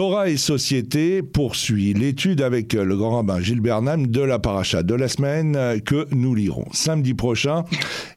Torah 0.00 0.30
et 0.30 0.38
Société 0.38 1.22
poursuit 1.22 1.92
l'étude 1.92 2.40
avec 2.40 2.72
le 2.72 2.96
grand 2.96 3.16
rabbin 3.16 3.38
Gilles 3.38 3.60
Bernheim 3.60 4.06
de 4.06 4.22
la 4.22 4.38
paracha 4.38 4.82
de 4.82 4.94
la 4.94 5.08
semaine 5.08 5.78
que 5.82 6.06
nous 6.14 6.34
lirons 6.34 6.64
samedi 6.72 7.12
prochain. 7.12 7.64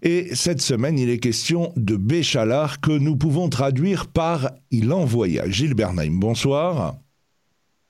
Et 0.01 0.33
cette 0.33 0.61
semaine, 0.61 0.97
il 0.97 1.09
est 1.09 1.17
question 1.17 1.73
de 1.75 1.97
Béchalar 1.97 2.79
que 2.79 2.91
nous 2.91 3.17
pouvons 3.17 3.49
traduire 3.49 4.07
par 4.07 4.51
Il 4.71 4.93
envoya. 4.93 5.49
Gilles 5.49 5.73
Bernheim, 5.73 6.21
bonsoir. 6.21 6.95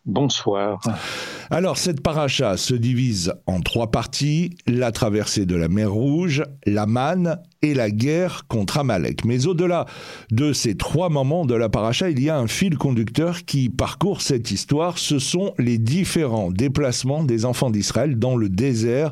Bonsoir. 0.05 0.81
Alors, 1.53 1.77
cette 1.77 2.01
paracha 2.01 2.57
se 2.57 2.73
divise 2.73 3.35
en 3.45 3.61
trois 3.61 3.91
parties 3.91 4.57
la 4.65 4.91
traversée 4.91 5.45
de 5.45 5.55
la 5.55 5.67
mer 5.67 5.91
Rouge, 5.91 6.43
la 6.65 6.87
manne 6.87 7.37
et 7.61 7.75
la 7.75 7.91
guerre 7.91 8.47
contre 8.47 8.79
Amalek. 8.79 9.23
Mais 9.23 9.45
au-delà 9.45 9.85
de 10.31 10.51
ces 10.51 10.75
trois 10.75 11.09
moments 11.09 11.45
de 11.45 11.53
la 11.53 11.69
paracha, 11.69 12.09
il 12.09 12.19
y 12.23 12.31
a 12.31 12.39
un 12.39 12.47
fil 12.47 12.75
conducteur 12.75 13.45
qui 13.45 13.69
parcourt 13.69 14.21
cette 14.21 14.49
histoire. 14.49 14.97
Ce 14.97 15.19
sont 15.19 15.53
les 15.59 15.77
différents 15.77 16.49
déplacements 16.49 17.23
des 17.23 17.45
enfants 17.45 17.69
d'Israël 17.69 18.17
dans 18.17 18.35
le 18.35 18.49
désert 18.49 19.11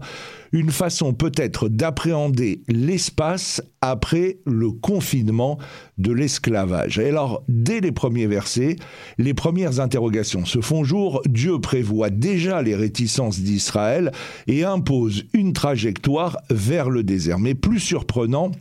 une 0.52 0.72
façon 0.72 1.14
peut-être 1.14 1.70
d'appréhender 1.70 2.62
l'espace 2.68 3.62
après 3.80 4.40
le 4.46 4.72
confinement 4.72 5.58
de 5.98 6.12
l'esclavage. 6.12 7.00
Et 7.00 7.10
alors, 7.10 7.44
dès 7.48 7.80
les 7.80 7.92
premiers 7.92 8.28
versets, 8.28 8.76
les 9.18 9.34
premières 9.34 9.80
interrogations 9.80 10.46
se 10.46 10.62
font 10.62 10.84
jour. 10.84 11.22
Dieu 11.26 11.60
prévoit 11.60 12.10
déjà 12.32 12.62
les 12.62 12.76
réticences 12.76 13.40
d'Israël 13.40 14.12
et 14.48 14.64
impose 14.64 15.26
une 15.34 15.52
trajectoire 15.54 16.38
vers 16.50 16.90
le 16.90 17.04
désert. 17.04 17.40
Mais 17.40 17.56
plus 17.56 17.80
surprenant, 17.80 18.52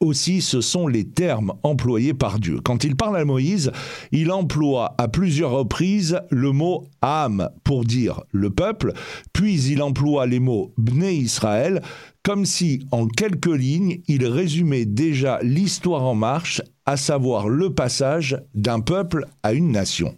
aussi, 0.00 0.40
ce 0.40 0.60
sont 0.60 0.86
les 0.86 1.04
termes 1.04 1.52
employés 1.62 2.14
par 2.14 2.38
Dieu. 2.38 2.60
Quand 2.64 2.84
il 2.84 2.96
parle 2.96 3.18
à 3.18 3.24
Moïse, 3.24 3.70
il 4.12 4.30
emploie 4.30 4.94
à 4.96 5.08
plusieurs 5.08 5.50
reprises 5.50 6.20
le 6.30 6.52
mot 6.52 6.84
âme 7.02 7.50
pour 7.64 7.84
dire 7.84 8.22
le 8.30 8.48
peuple, 8.48 8.92
puis 9.32 9.60
il 9.64 9.82
emploie 9.82 10.26
les 10.26 10.40
mots 10.40 10.72
Bné 10.78 11.12
Israël, 11.12 11.82
comme 12.22 12.46
si, 12.46 12.86
en 12.92 13.06
quelques 13.06 13.46
lignes, 13.46 14.00
il 14.06 14.24
résumait 14.26 14.86
déjà 14.86 15.40
l'histoire 15.42 16.04
en 16.04 16.14
marche, 16.14 16.62
à 16.86 16.96
savoir 16.96 17.48
le 17.48 17.74
passage 17.74 18.40
d'un 18.54 18.80
peuple 18.80 19.26
à 19.42 19.52
une 19.52 19.72
nation. 19.72 20.16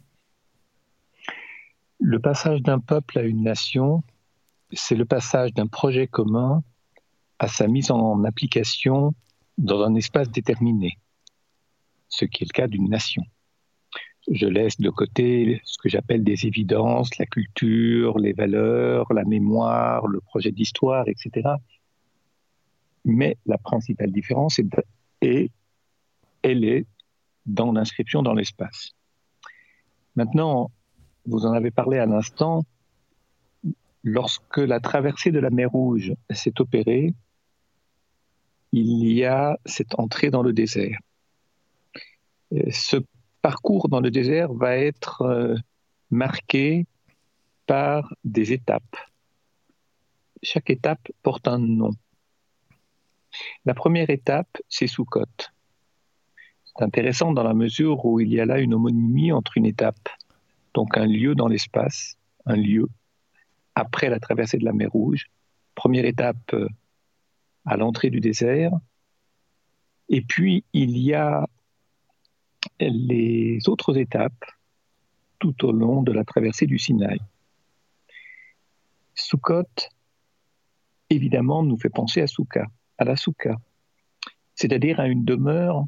Le 2.00 2.18
passage 2.18 2.62
d'un 2.62 2.80
peuple 2.80 3.18
à 3.18 3.22
une 3.22 3.42
nation, 3.42 4.02
c'est 4.72 4.96
le 4.96 5.04
passage 5.04 5.52
d'un 5.54 5.66
projet 5.66 6.06
commun 6.06 6.62
à 7.38 7.48
sa 7.48 7.66
mise 7.66 7.90
en 7.90 8.24
application 8.24 9.14
dans 9.58 9.82
un 9.82 9.94
espace 9.94 10.30
déterminé, 10.30 10.98
ce 12.08 12.24
qui 12.24 12.44
est 12.44 12.46
le 12.46 12.52
cas 12.52 12.66
d'une 12.66 12.88
nation. 12.88 13.22
Je 14.30 14.46
laisse 14.46 14.80
de 14.80 14.90
côté 14.90 15.60
ce 15.64 15.76
que 15.78 15.88
j'appelle 15.88 16.24
des 16.24 16.46
évidences, 16.46 17.16
la 17.18 17.26
culture, 17.26 18.18
les 18.18 18.32
valeurs, 18.32 19.12
la 19.12 19.24
mémoire, 19.24 20.06
le 20.06 20.20
projet 20.20 20.50
d'histoire, 20.50 21.06
etc. 21.08 21.48
Mais 23.04 23.36
la 23.44 23.58
principale 23.58 24.12
différence 24.12 24.58
est, 25.20 25.50
elle 26.42 26.64
est 26.64 26.86
dans 27.44 27.72
l'inscription 27.72 28.22
dans 28.22 28.32
l'espace. 28.32 28.92
Maintenant, 30.16 30.70
vous 31.26 31.46
en 31.46 31.52
avez 31.52 31.70
parlé 31.70 31.98
à 31.98 32.06
l'instant, 32.06 32.64
lorsque 34.02 34.58
la 34.58 34.80
traversée 34.80 35.30
de 35.30 35.38
la 35.38 35.50
mer 35.50 35.70
Rouge 35.70 36.14
s'est 36.30 36.60
opérée, 36.60 37.14
il 38.72 39.12
y 39.12 39.24
a 39.24 39.58
cette 39.64 39.98
entrée 39.98 40.30
dans 40.30 40.42
le 40.42 40.52
désert. 40.52 40.98
Euh, 42.52 42.62
ce 42.70 42.96
parcours 43.40 43.88
dans 43.88 44.00
le 44.00 44.10
désert 44.10 44.52
va 44.52 44.76
être 44.76 45.22
euh, 45.22 45.56
marqué 46.10 46.86
par 47.66 48.14
des 48.24 48.52
étapes. 48.52 48.96
Chaque 50.42 50.70
étape 50.70 51.08
porte 51.22 51.48
un 51.48 51.58
nom. 51.58 51.90
La 53.64 53.74
première 53.74 54.10
étape, 54.10 54.58
c'est 54.68 54.86
Soukot. 54.86 55.24
C'est 56.64 56.82
intéressant 56.82 57.32
dans 57.32 57.42
la 57.42 57.54
mesure 57.54 58.04
où 58.04 58.20
il 58.20 58.32
y 58.32 58.40
a 58.40 58.46
là 58.46 58.58
une 58.58 58.74
homonymie 58.74 59.32
entre 59.32 59.56
une 59.56 59.66
étape, 59.66 60.08
donc 60.74 60.98
un 60.98 61.06
lieu 61.06 61.34
dans 61.34 61.48
l'espace, 61.48 62.18
un 62.46 62.56
lieu, 62.56 62.88
après 63.74 64.08
la 64.08 64.20
traversée 64.20 64.58
de 64.58 64.64
la 64.64 64.72
mer 64.72 64.90
Rouge. 64.90 65.26
Première 65.74 66.04
étape, 66.04 66.52
euh, 66.52 66.68
à 67.64 67.76
l'entrée 67.76 68.10
du 68.10 68.20
désert. 68.20 68.72
Et 70.08 70.20
puis, 70.20 70.64
il 70.72 70.98
y 70.98 71.14
a 71.14 71.48
les 72.80 73.58
autres 73.68 73.96
étapes 73.96 74.44
tout 75.38 75.64
au 75.64 75.72
long 75.72 76.02
de 76.02 76.12
la 76.12 76.24
traversée 76.24 76.66
du 76.66 76.78
Sinaï. 76.78 77.18
Sukkot, 79.14 79.64
évidemment, 81.10 81.62
nous 81.62 81.78
fait 81.78 81.90
penser 81.90 82.20
à 82.20 82.26
Souka, 82.26 82.66
à 82.98 83.04
la 83.04 83.16
Souka, 83.16 83.56
c'est-à-dire 84.54 85.00
à 85.00 85.08
une 85.08 85.24
demeure 85.24 85.84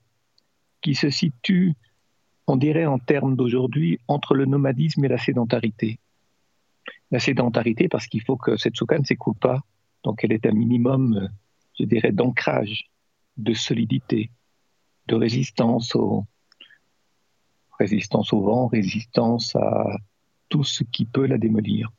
qui 0.80 0.94
se 0.94 1.10
situe, 1.10 1.74
on 2.46 2.56
dirait 2.56 2.86
en 2.86 2.98
termes 2.98 3.36
d'aujourd'hui, 3.36 3.98
entre 4.08 4.34
le 4.34 4.44
nomadisme 4.44 5.04
et 5.04 5.08
la 5.08 5.18
sédentarité. 5.18 5.98
La 7.10 7.18
sédentarité 7.18 7.88
parce 7.88 8.06
qu'il 8.06 8.22
faut 8.22 8.36
que 8.36 8.56
cette 8.56 8.76
Souka 8.76 8.98
ne 8.98 9.04
s'écoule 9.04 9.36
pas, 9.36 9.60
donc 10.04 10.22
elle 10.22 10.32
est 10.32 10.46
un 10.46 10.52
minimum 10.52 11.28
je 11.78 11.84
dirais, 11.84 12.12
d'ancrage, 12.12 12.90
de 13.36 13.52
solidité, 13.52 14.30
de 15.08 15.14
résistance 15.14 15.94
au, 15.94 16.26
résistance 17.78 18.32
au 18.32 18.40
vent, 18.40 18.66
résistance 18.66 19.54
à 19.56 19.96
tout 20.48 20.64
ce 20.64 20.84
qui 20.84 21.04
peut 21.04 21.26
la 21.26 21.38
démolir. 21.38 21.90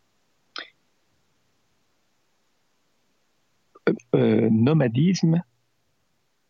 Euh, 3.87 3.93
euh, 4.15 4.49
nomadisme, 4.49 5.41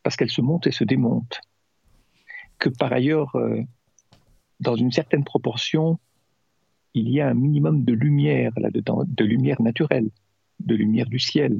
parce 0.03 0.15
qu'elle 0.15 0.31
se 0.31 0.41
monte 0.41 0.67
et 0.67 0.71
se 0.71 0.83
démonte. 0.83 1.41
Que 2.59 2.69
par 2.69 2.93
ailleurs, 2.93 3.35
euh, 3.35 3.61
dans 4.59 4.75
une 4.75 4.91
certaine 4.91 5.23
proportion, 5.23 5.99
il 6.93 7.09
y 7.09 7.21
a 7.21 7.27
un 7.27 7.33
minimum 7.33 7.83
de 7.83 7.93
lumière 7.93 8.51
là-dedans, 8.57 9.03
de 9.05 9.23
lumière 9.23 9.61
naturelle, 9.61 10.09
de 10.59 10.75
lumière 10.75 11.07
du 11.07 11.19
ciel, 11.19 11.57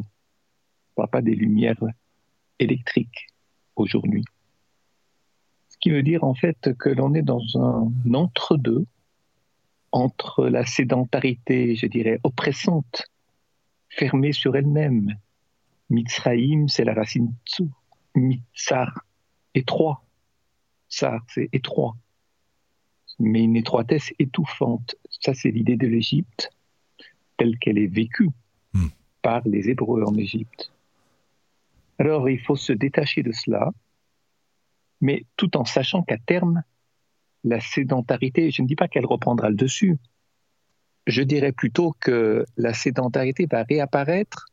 pas 1.05 1.21
des 1.21 1.35
lumières 1.35 1.83
électriques 2.57 3.27
aujourd'hui. 3.75 4.23
Ce 5.69 5.77
qui 5.79 5.91
veut 5.91 6.01
dire 6.01 6.23
en 6.23 6.33
fait 6.33 6.73
que 6.79 6.89
l'on 6.89 7.13
est 7.13 7.21
dans 7.21 7.43
un 7.55 7.91
entre-deux 8.11 8.87
entre 9.91 10.47
la 10.47 10.65
sédentarité, 10.65 11.75
je 11.75 11.85
dirais, 11.85 12.19
oppressante, 12.23 13.03
fermée 13.89 14.31
sur 14.31 14.55
elle-même. 14.55 15.15
Mitzraïm, 15.89 16.67
c'est 16.67 16.83
la 16.83 16.93
racine 16.93 17.33
tsu. 17.45 17.65
Mitzar, 18.15 19.05
étroit. 19.53 20.03
Sar, 20.89 21.21
c'est 21.29 21.49
étroit. 21.53 21.95
Mais 23.19 23.43
une 23.43 23.55
étroitesse 23.55 24.13
étouffante. 24.19 24.95
Ça, 25.09 25.33
c'est 25.33 25.49
l'idée 25.49 25.75
de 25.75 25.87
l'Égypte 25.87 26.51
telle 27.37 27.57
qu'elle 27.59 27.77
est 27.77 27.87
vécue 27.87 28.29
hmm. 28.73 28.87
par 29.21 29.41
les 29.45 29.69
Hébreux 29.69 30.03
en 30.03 30.15
Égypte. 30.15 30.71
Alors 31.99 32.29
il 32.29 32.39
faut 32.39 32.55
se 32.55 32.73
détacher 32.73 33.23
de 33.23 33.31
cela, 33.31 33.71
mais 35.01 35.25
tout 35.35 35.57
en 35.57 35.65
sachant 35.65 36.03
qu'à 36.03 36.17
terme, 36.17 36.63
la 37.43 37.59
sédentarité, 37.59 38.51
je 38.51 38.61
ne 38.61 38.67
dis 38.67 38.75
pas 38.75 38.87
qu'elle 38.87 39.05
reprendra 39.05 39.49
le 39.49 39.55
dessus, 39.55 39.97
je 41.05 41.21
dirais 41.21 41.53
plutôt 41.53 41.95
que 41.99 42.45
la 42.57 42.73
sédentarité 42.73 43.47
va 43.49 43.63
réapparaître 43.63 44.47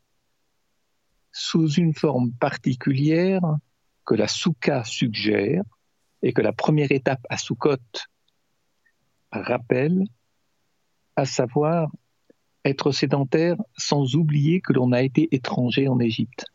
sous 1.32 1.68
une 1.72 1.94
forme 1.94 2.32
particulière 2.32 3.42
que 4.06 4.14
la 4.14 4.28
souka 4.28 4.84
suggère 4.84 5.64
et 6.22 6.32
que 6.32 6.42
la 6.42 6.52
première 6.52 6.92
étape 6.92 7.26
à 7.28 7.36
Soukot 7.36 7.76
rappelle, 9.42 10.04
à 11.16 11.24
savoir 11.24 11.90
être 12.64 12.92
sédentaire 12.92 13.56
sans 13.76 14.14
oublier 14.14 14.60
que 14.60 14.72
l'on 14.72 14.92
a 14.92 15.02
été 15.02 15.28
étranger 15.32 15.88
en 15.88 16.00
Égypte 16.00 16.46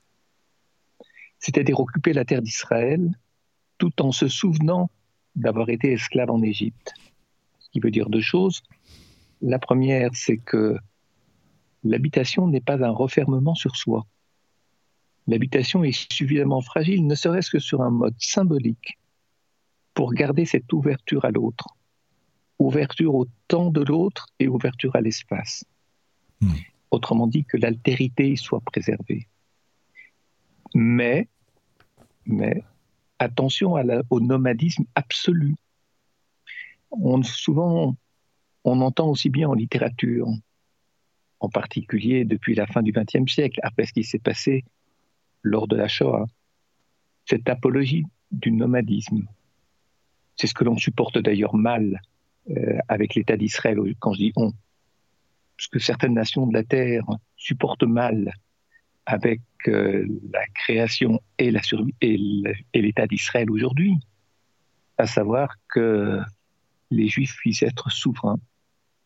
c'est-à-dire 1.39 1.79
occuper 1.79 2.13
la 2.13 2.25
terre 2.25 2.41
d'Israël 2.41 3.09
tout 3.77 4.01
en 4.01 4.11
se 4.11 4.27
souvenant 4.27 4.91
d'avoir 5.35 5.69
été 5.69 5.93
esclave 5.93 6.29
en 6.29 6.41
Égypte. 6.41 6.93
Ce 7.59 7.69
qui 7.69 7.79
veut 7.79 7.91
dire 7.91 8.09
deux 8.09 8.21
choses. 8.21 8.61
La 9.41 9.57
première, 9.57 10.11
c'est 10.13 10.37
que 10.37 10.77
l'habitation 11.83 12.47
n'est 12.47 12.61
pas 12.61 12.83
un 12.83 12.91
refermement 12.91 13.55
sur 13.55 13.77
soi. 13.77 14.05
L'habitation 15.27 15.83
est 15.83 16.11
suffisamment 16.11 16.61
fragile, 16.61 17.07
ne 17.07 17.15
serait-ce 17.15 17.51
que 17.51 17.59
sur 17.59 17.81
un 17.81 17.91
mode 17.91 18.15
symbolique, 18.17 18.99
pour 19.93 20.13
garder 20.13 20.45
cette 20.45 20.71
ouverture 20.73 21.23
à 21.23 21.31
l'autre. 21.31 21.67
Ouverture 22.59 23.15
au 23.15 23.27
temps 23.47 23.71
de 23.71 23.81
l'autre 23.81 24.27
et 24.39 24.47
ouverture 24.47 24.95
à 24.95 25.01
l'espace. 25.01 25.63
Hmm. 26.41 26.53
Autrement 26.91 27.27
dit, 27.27 27.45
que 27.45 27.57
l'altérité 27.57 28.35
soit 28.35 28.61
préservée. 28.61 29.27
Mais, 30.75 31.27
mais 32.25 32.63
attention 33.17 33.75
au 34.09 34.19
nomadisme 34.19 34.85
absolu. 34.95 35.55
On, 36.91 37.21
souvent, 37.23 37.95
on 38.63 38.81
entend 38.81 39.09
aussi 39.09 39.29
bien 39.29 39.47
en 39.49 39.53
littérature, 39.53 40.27
en 41.39 41.49
particulier 41.49 42.25
depuis 42.25 42.55
la 42.55 42.67
fin 42.67 42.81
du 42.81 42.91
XXe 42.91 43.31
siècle, 43.31 43.59
après 43.63 43.85
ce 43.85 43.93
qui 43.93 44.03
s'est 44.03 44.19
passé 44.19 44.63
lors 45.43 45.67
de 45.67 45.75
la 45.75 45.87
Shoah, 45.87 46.25
cette 47.25 47.47
apologie 47.47 48.05
du 48.31 48.51
nomadisme. 48.51 49.27
C'est 50.35 50.47
ce 50.47 50.53
que 50.53 50.63
l'on 50.63 50.77
supporte 50.77 51.17
d'ailleurs 51.17 51.55
mal 51.55 52.01
avec 52.87 53.15
l'État 53.15 53.37
d'Israël, 53.37 53.77
quand 53.99 54.13
je 54.13 54.19
dis 54.19 54.33
on, 54.35 54.51
parce 55.59 55.67
que 55.67 55.79
certaines 55.79 56.13
nations 56.13 56.47
de 56.47 56.53
la 56.53 56.63
Terre 56.63 57.03
supportent 57.35 57.83
mal 57.83 58.33
avec 59.05 59.41
euh, 59.67 60.07
la 60.31 60.45
création 60.53 61.19
et 61.37 61.51
l'État 61.51 63.07
d'Israël 63.07 63.51
aujourd'hui, 63.51 63.97
à 64.97 65.05
savoir 65.05 65.55
que 65.67 66.21
les 66.91 67.09
Juifs 67.09 67.35
puissent 67.35 67.63
être 67.63 67.91
souverains, 67.91 68.39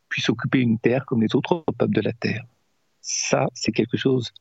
puissent 0.09 0.29
occuper 0.29 0.59
une 0.59 0.77
terre 0.77 1.05
comme 1.05 1.23
les 1.23 1.35
autres 1.35 1.63
peuples 1.77 1.95
de 1.95 2.01
la 2.01 2.13
terre. 2.13 2.45
Ça, 3.01 3.47
c'est 3.55 3.71
quelque 3.71 3.97
chose 3.97 4.31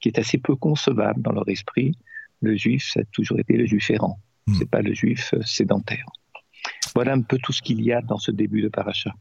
qui 0.00 0.08
est 0.08 0.18
assez 0.18 0.36
peu 0.36 0.56
concevable 0.56 1.22
dans 1.22 1.32
leur 1.32 1.48
esprit. 1.48 1.96
Le 2.42 2.54
Juif, 2.54 2.90
ça 2.92 3.00
a 3.00 3.04
toujours 3.12 3.38
été 3.38 3.56
le 3.56 3.64
Juif 3.64 3.90
errant. 3.90 4.18
Hmm. 4.46 4.54
C'est 4.58 4.68
pas 4.68 4.82
le 4.82 4.92
Juif 4.92 5.34
sédentaire. 5.42 6.06
Voilà 6.94 7.12
un 7.12 7.22
peu 7.22 7.38
tout 7.42 7.52
ce 7.52 7.62
qu'il 7.62 7.82
y 7.82 7.92
a 7.92 8.00
dans 8.02 8.18
ce 8.18 8.30
début 8.30 8.62
de 8.62 8.68
paracha. 8.68 9.12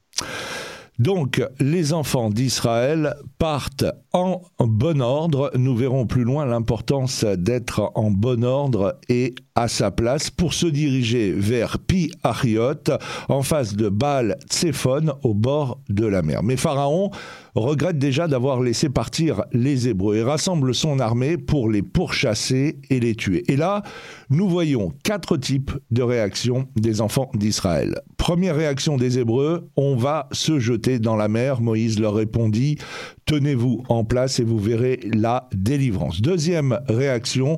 Donc, 1.00 1.44
les 1.60 1.94
enfants 1.94 2.30
d'Israël 2.30 3.16
partent 3.40 3.86
en 4.14 4.44
bon 4.60 5.02
ordre. 5.02 5.50
Nous 5.56 5.76
verrons 5.76 6.06
plus 6.06 6.24
loin 6.24 6.46
l'importance 6.46 7.24
d'être 7.24 7.92
en 7.96 8.12
bon 8.12 8.44
ordre 8.44 9.00
et 9.10 9.34
à 9.56 9.68
sa 9.68 9.90
place 9.90 10.30
pour 10.30 10.54
se 10.54 10.68
diriger 10.68 11.32
vers 11.32 11.80
Pi 11.80 12.12
Ariot, 12.22 12.84
en 13.30 13.42
face 13.42 13.76
de 13.76 13.90
Baal 13.90 14.38
Tsephon, 14.48 15.14
au 15.24 15.34
bord 15.34 15.80
de 15.90 16.06
la 16.06 16.22
mer. 16.22 16.44
Mais 16.44 16.56
Pharaon 16.56 17.10
regrette 17.56 17.98
déjà 17.98 18.28
d'avoir 18.28 18.62
laissé 18.62 18.90
partir 18.90 19.44
les 19.52 19.88
Hébreux 19.88 20.18
et 20.18 20.24
rassemble 20.24 20.74
son 20.74 21.00
armée 21.00 21.38
pour 21.38 21.70
les 21.70 21.82
pourchasser 21.82 22.80
et 22.90 23.00
les 23.00 23.16
tuer. 23.16 23.44
Et 23.48 23.56
là, 23.56 23.84
nous 24.30 24.48
voyons 24.48 24.94
quatre 25.04 25.38
types 25.38 25.72
de 25.92 26.02
réactions 26.02 26.68
des 26.76 27.02
enfants 27.02 27.30
d'Israël. 27.34 28.00
Première 28.18 28.56
réaction 28.56 28.98
des 28.98 29.20
Hébreux, 29.20 29.70
on 29.76 29.96
va 29.96 30.28
se 30.32 30.60
jeter 30.60 31.00
dans 31.00 31.16
la 31.16 31.28
mer. 31.28 31.62
Moïse 31.62 32.00
leur 32.00 32.14
répondit, 32.14 32.78
tenez-vous 33.26 33.84
en 33.90 34.04
place 34.04 34.40
et 34.40 34.44
vous 34.44 34.60
verrez 34.60 35.00
la 35.14 35.50
délivrance. 35.54 36.22
Deuxième 36.22 36.80
réaction, 36.88 37.58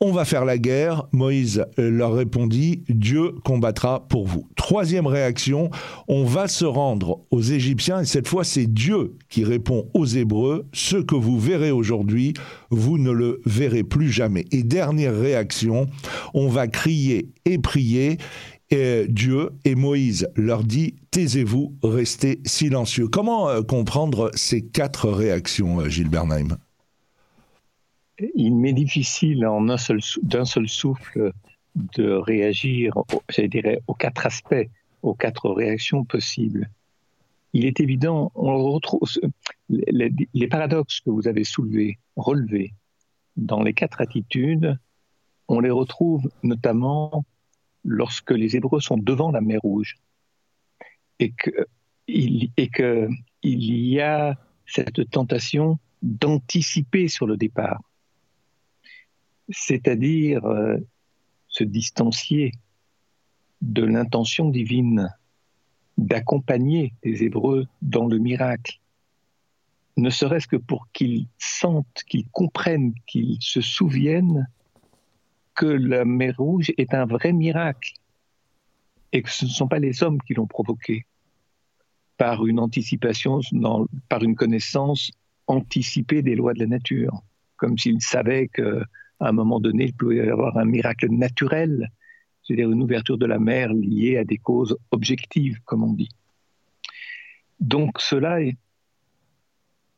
on 0.00 0.12
va 0.12 0.24
faire 0.24 0.44
la 0.44 0.58
guerre. 0.58 1.06
Moïse 1.12 1.64
euh, 1.78 1.90
leur 1.90 2.14
répondit, 2.14 2.84
Dieu 2.88 3.32
combattra 3.44 4.06
pour 4.08 4.26
vous. 4.26 4.46
Troisième 4.56 5.06
réaction, 5.06 5.70
on 6.06 6.24
va 6.24 6.48
se 6.48 6.64
rendre 6.64 7.20
aux 7.30 7.42
Égyptiens 7.42 8.00
et 8.00 8.04
cette 8.04 8.28
fois 8.28 8.44
c'est 8.44 8.66
Dieu 8.66 9.16
qui 9.28 9.44
répond 9.44 9.88
aux 9.94 10.06
Hébreux, 10.06 10.66
ce 10.72 10.96
que 10.96 11.14
vous 11.14 11.38
verrez 11.38 11.70
aujourd'hui, 11.70 12.34
vous 12.70 12.98
ne 12.98 13.10
le 13.10 13.40
verrez 13.44 13.84
plus 13.84 14.10
jamais. 14.10 14.44
Et 14.52 14.62
dernière 14.62 15.18
réaction, 15.18 15.86
on 16.34 16.48
va 16.48 16.68
crier 16.68 17.30
et 17.44 17.58
prier. 17.58 18.18
Et 18.70 19.06
Dieu 19.08 19.50
et 19.64 19.74
Moïse 19.74 20.28
leur 20.36 20.62
dit 20.62 20.96
taisez-vous, 21.10 21.74
restez 21.82 22.40
silencieux. 22.44 23.08
Comment 23.08 23.48
euh, 23.48 23.62
comprendre 23.62 24.30
ces 24.34 24.60
quatre 24.60 25.08
réactions, 25.08 25.80
euh, 25.80 25.88
Gilles 25.88 26.10
Bernheim? 26.10 26.58
Il 28.34 28.56
m'est 28.56 28.72
difficile 28.72 29.46
en 29.46 29.62
d'un 29.62 29.76
seul, 29.76 30.00
seul, 30.02 30.68
souffle 30.68 31.32
de 31.74 32.10
réagir, 32.12 32.94
dirais, 33.42 33.80
aux 33.86 33.94
quatre 33.94 34.26
aspects, 34.26 34.68
aux 35.02 35.14
quatre 35.14 35.50
réactions 35.50 36.04
possibles. 36.04 36.70
Il 37.52 37.64
est 37.64 37.80
évident, 37.80 38.30
on 38.34 38.72
retrouve 38.72 39.08
les, 39.68 40.48
paradoxes 40.48 41.00
que 41.00 41.10
vous 41.10 41.28
avez 41.28 41.44
soulevés, 41.44 41.98
relevés 42.16 42.74
dans 43.36 43.62
les 43.62 43.72
quatre 43.72 44.00
attitudes, 44.00 44.78
on 45.46 45.60
les 45.60 45.70
retrouve 45.70 46.28
notamment 46.42 47.24
lorsque 47.84 48.32
les 48.32 48.56
Hébreux 48.56 48.80
sont 48.80 48.98
devant 48.98 49.30
la 49.30 49.40
mer 49.40 49.60
Rouge 49.62 49.96
et 51.20 51.32
qu'il 51.32 52.50
et 52.56 52.68
que, 52.68 53.08
y 53.42 54.00
a 54.00 54.36
cette 54.66 55.08
tentation 55.10 55.78
d'anticiper 56.02 57.08
sur 57.08 57.26
le 57.26 57.36
départ 57.36 57.80
c'est-à-dire 59.48 60.44
euh, 60.46 60.76
se 61.48 61.64
distancier 61.64 62.52
de 63.62 63.82
l'intention 63.82 64.48
divine 64.50 65.08
d'accompagner 65.96 66.94
les 67.02 67.24
Hébreux 67.24 67.66
dans 67.82 68.06
le 68.06 68.18
miracle, 68.18 68.78
ne 69.96 70.10
serait-ce 70.10 70.46
que 70.46 70.56
pour 70.56 70.86
qu'ils 70.92 71.26
sentent, 71.38 72.04
qu'ils 72.06 72.28
comprennent, 72.28 72.94
qu'ils 73.06 73.38
se 73.40 73.60
souviennent 73.60 74.48
que 75.54 75.66
la 75.66 76.04
mer 76.04 76.36
Rouge 76.38 76.72
est 76.78 76.94
un 76.94 77.04
vrai 77.04 77.32
miracle 77.32 77.94
et 79.10 79.22
que 79.22 79.30
ce 79.30 79.44
ne 79.44 79.50
sont 79.50 79.66
pas 79.66 79.80
les 79.80 80.04
hommes 80.04 80.20
qui 80.22 80.34
l'ont 80.34 80.46
provoqué 80.46 81.04
par 82.16 82.46
une 82.46 82.60
anticipation, 82.60 83.40
par 84.08 84.22
une 84.22 84.36
connaissance 84.36 85.10
anticipée 85.48 86.22
des 86.22 86.36
lois 86.36 86.54
de 86.54 86.60
la 86.60 86.66
nature, 86.66 87.22
comme 87.56 87.76
s'ils 87.76 88.02
savaient 88.02 88.46
que 88.46 88.84
à 89.20 89.28
un 89.28 89.32
moment 89.32 89.60
donné, 89.60 89.86
il 89.86 89.94
pouvait 89.94 90.16
y 90.16 90.20
avoir 90.20 90.56
un 90.56 90.64
miracle 90.64 91.08
naturel, 91.10 91.90
c'est-à-dire 92.42 92.70
une 92.70 92.82
ouverture 92.82 93.18
de 93.18 93.26
la 93.26 93.38
mer 93.38 93.72
liée 93.72 94.16
à 94.16 94.24
des 94.24 94.38
causes 94.38 94.76
objectives, 94.90 95.60
comme 95.64 95.82
on 95.82 95.92
dit. 95.92 96.08
Donc 97.60 98.00
cela 98.00 98.40
est, 98.40 98.56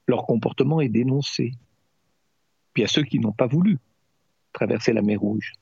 leur 0.06 0.24
comportement 0.26 0.80
est 0.80 0.88
dénoncé. 0.88 1.52
Puis 2.72 2.82
il 2.82 2.82
y 2.82 2.84
a 2.84 2.88
ceux 2.88 3.02
qui 3.02 3.18
n'ont 3.18 3.32
pas 3.32 3.46
voulu 3.46 3.78
traverser 4.52 4.92
la 4.92 5.02
mer 5.02 5.20
Rouge, 5.20 5.52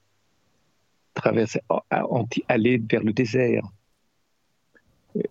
traverser, 1.15 1.61
aller 2.49 2.79
vers 2.79 3.03
le 3.03 3.13
désert, 3.13 3.65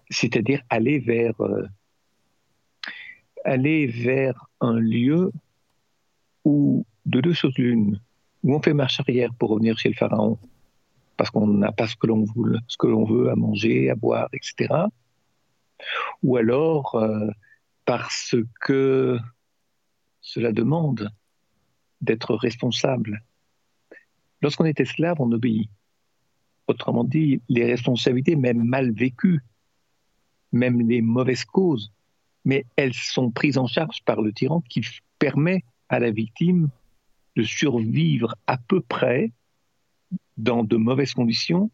c'est-à-dire 0.10 0.62
aller 0.70 1.00
vers, 1.00 1.40
euh, 1.42 1.66
aller 3.46 3.88
vers 3.88 4.50
un 4.60 4.80
lieu 4.80 5.32
où 6.44 6.86
de 7.06 7.22
deux 7.22 7.34
choses 7.34 7.58
l'une, 7.58 8.00
où 8.44 8.56
on 8.56 8.62
fait 8.62 8.74
marche 8.74 9.00
arrière 9.00 9.34
pour 9.34 9.50
revenir 9.50 9.78
chez 9.78 9.90
le 9.90 9.96
pharaon, 9.96 10.38
parce 11.18 11.30
qu'on 11.30 11.48
n'a 11.48 11.72
pas 11.72 11.88
ce 11.88 11.96
que 11.96 12.08
l'on 12.08 12.24
veut, 12.24 12.60
ce 12.68 12.78
que 12.78 12.88
l'on 12.88 13.06
veut 13.06 13.30
à 13.30 13.36
manger, 13.36 13.90
à 13.90 13.96
boire, 13.96 14.30
etc. 14.34 14.74
Ou 16.24 16.38
alors 16.38 16.96
euh, 16.96 17.28
parce 17.86 18.36
que 18.62 19.18
cela 20.22 20.52
demande 20.52 21.10
d'être 22.02 22.36
responsable. 22.36 23.24
Lorsqu'on 24.42 24.66
est 24.66 24.80
esclave, 24.80 25.18
on 25.20 25.32
obéit. 25.32 25.70
Autrement 26.68 27.04
dit, 27.04 27.42
les 27.48 27.66
responsabilités, 27.66 28.36
même 28.36 28.62
mal 28.62 28.92
vécues, 28.92 29.42
même 30.52 30.88
les 30.88 31.02
mauvaises 31.02 31.46
causes, 31.46 31.94
mais 32.44 32.66
elles 32.76 32.94
sont 32.94 33.32
prises 33.32 33.58
en 33.58 33.68
charge 33.68 34.04
par 34.04 34.22
le 34.22 34.34
tyran 34.34 34.62
qui 34.70 34.86
permet 35.18 35.64
à 35.90 36.00
la 36.00 36.12
victime 36.12 36.70
de 37.38 37.44
survivre 37.44 38.36
à 38.48 38.58
peu 38.58 38.82
près 38.82 39.32
dans 40.38 40.64
de 40.64 40.76
mauvaises 40.76 41.14
conditions, 41.14 41.70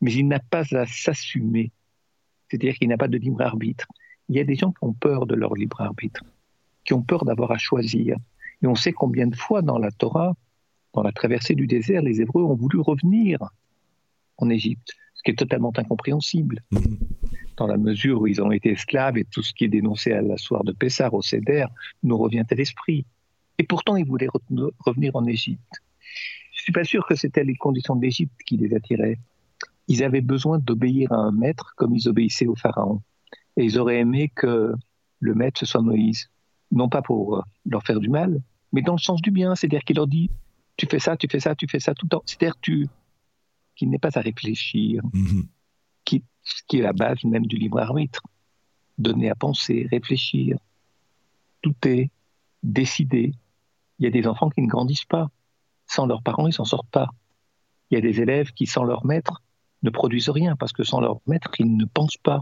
mais 0.00 0.12
il 0.12 0.26
n'a 0.26 0.40
pas 0.40 0.64
à 0.72 0.86
s'assumer. 0.86 1.70
C'est-à-dire 2.48 2.74
qu'il 2.74 2.88
n'a 2.88 2.98
pas 2.98 3.08
de 3.08 3.16
libre 3.16 3.42
arbitre. 3.42 3.86
Il 4.28 4.34
y 4.34 4.40
a 4.40 4.44
des 4.44 4.56
gens 4.56 4.72
qui 4.72 4.82
ont 4.82 4.92
peur 4.92 5.26
de 5.26 5.36
leur 5.36 5.54
libre 5.54 5.80
arbitre, 5.80 6.24
qui 6.84 6.94
ont 6.94 7.02
peur 7.02 7.24
d'avoir 7.24 7.52
à 7.52 7.58
choisir. 7.58 8.16
Et 8.62 8.66
on 8.66 8.74
sait 8.74 8.92
combien 8.92 9.28
de 9.28 9.36
fois 9.36 9.62
dans 9.62 9.78
la 9.78 9.92
Torah, 9.92 10.34
dans 10.94 11.02
la 11.02 11.12
traversée 11.12 11.54
du 11.54 11.68
désert, 11.68 12.02
les 12.02 12.20
Hébreux 12.20 12.42
ont 12.42 12.54
voulu 12.54 12.80
revenir 12.80 13.38
en 14.38 14.50
Égypte, 14.50 14.94
ce 15.14 15.22
qui 15.22 15.30
est 15.30 15.38
totalement 15.38 15.72
incompréhensible. 15.76 16.62
Mm-hmm. 16.72 16.98
Dans 17.56 17.66
la 17.68 17.76
mesure 17.76 18.20
où 18.20 18.26
ils 18.26 18.42
ont 18.42 18.50
été 18.50 18.70
esclaves 18.70 19.16
et 19.16 19.24
tout 19.24 19.42
ce 19.42 19.54
qui 19.54 19.64
est 19.64 19.68
dénoncé 19.68 20.12
à 20.12 20.22
la 20.22 20.36
soirée 20.36 20.64
de 20.64 20.72
Pessar 20.72 21.14
au 21.14 21.22
Céder 21.22 21.66
nous 22.02 22.18
revient 22.18 22.44
à 22.50 22.54
l'esprit. 22.54 23.06
Et 23.58 23.64
pourtant, 23.64 23.96
ils 23.96 24.06
voulaient 24.06 24.28
revenir 24.80 25.16
en 25.16 25.26
Égypte. 25.26 25.82
Je 26.52 26.62
suis 26.62 26.72
pas 26.72 26.84
sûr 26.84 27.06
que 27.06 27.14
c'était 27.14 27.44
les 27.44 27.54
conditions 27.54 27.96
de 27.96 28.02
l'Égypte 28.02 28.34
qui 28.46 28.56
les 28.56 28.74
attiraient. 28.74 29.18
Ils 29.88 30.02
avaient 30.02 30.20
besoin 30.20 30.58
d'obéir 30.58 31.12
à 31.12 31.16
un 31.16 31.32
maître 31.32 31.74
comme 31.76 31.94
ils 31.94 32.08
obéissaient 32.08 32.46
au 32.46 32.56
pharaon. 32.56 33.02
Et 33.56 33.64
ils 33.64 33.78
auraient 33.78 34.00
aimé 34.00 34.30
que 34.34 34.74
le 35.20 35.34
maître 35.34 35.60
ce 35.60 35.66
soit 35.66 35.80
Moïse. 35.80 36.28
Non 36.72 36.88
pas 36.88 37.02
pour 37.02 37.44
leur 37.64 37.82
faire 37.84 38.00
du 38.00 38.08
mal, 38.08 38.42
mais 38.72 38.82
dans 38.82 38.94
le 38.94 38.98
sens 38.98 39.22
du 39.22 39.30
bien. 39.30 39.54
C'est-à-dire 39.54 39.84
qu'il 39.84 39.96
leur 39.96 40.08
dit, 40.08 40.30
tu 40.76 40.86
fais 40.86 40.98
ça, 40.98 41.16
tu 41.16 41.28
fais 41.30 41.40
ça, 41.40 41.54
tu 41.54 41.66
fais 41.70 41.80
ça 41.80 41.94
tout 41.94 42.06
le 42.06 42.10
temps. 42.10 42.22
C'est-à-dire 42.26 42.56
tu, 42.60 42.88
qu'il 43.76 43.90
n'est 43.90 43.98
pas 43.98 44.16
à 44.18 44.20
réfléchir, 44.20 45.02
mm-hmm. 45.04 45.46
qui, 46.04 46.24
ce 46.42 46.62
qui 46.66 46.78
est 46.78 46.82
la 46.82 46.92
base 46.92 47.22
même 47.24 47.46
du 47.46 47.56
libre 47.56 47.78
arbitre. 47.78 48.22
Donner 48.98 49.30
à 49.30 49.34
penser, 49.34 49.86
réfléchir. 49.90 50.58
Tout 51.62 51.74
est 51.84 52.10
décidé, 52.62 53.34
il 53.98 54.04
y 54.04 54.08
a 54.08 54.10
des 54.10 54.26
enfants 54.26 54.50
qui 54.50 54.62
ne 54.62 54.68
grandissent 54.68 55.04
pas. 55.04 55.30
Sans 55.86 56.06
leurs 56.06 56.22
parents, 56.22 56.46
ils 56.46 56.52
s'en 56.52 56.64
sortent 56.64 56.90
pas. 56.90 57.08
Il 57.90 57.94
y 57.94 57.98
a 57.98 58.00
des 58.00 58.20
élèves 58.20 58.52
qui, 58.52 58.66
sans 58.66 58.84
leur 58.84 59.06
maître, 59.06 59.42
ne 59.82 59.90
produisent 59.90 60.28
rien, 60.28 60.56
parce 60.56 60.72
que 60.72 60.82
sans 60.82 61.00
leur 61.00 61.20
maître, 61.26 61.50
ils 61.58 61.76
ne 61.76 61.84
pensent 61.84 62.16
pas. 62.16 62.40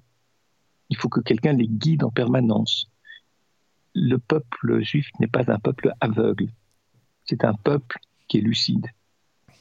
Il 0.88 0.96
faut 0.96 1.08
que 1.08 1.20
quelqu'un 1.20 1.52
les 1.52 1.68
guide 1.68 2.04
en 2.04 2.10
permanence. 2.10 2.90
Le 3.94 4.18
peuple 4.18 4.82
juif 4.82 5.08
n'est 5.20 5.28
pas 5.28 5.50
un 5.52 5.58
peuple 5.58 5.92
aveugle. 6.00 6.48
C'est 7.24 7.44
un 7.44 7.54
peuple 7.54 7.98
qui 8.28 8.38
est 8.38 8.42
lucide. 8.42 8.86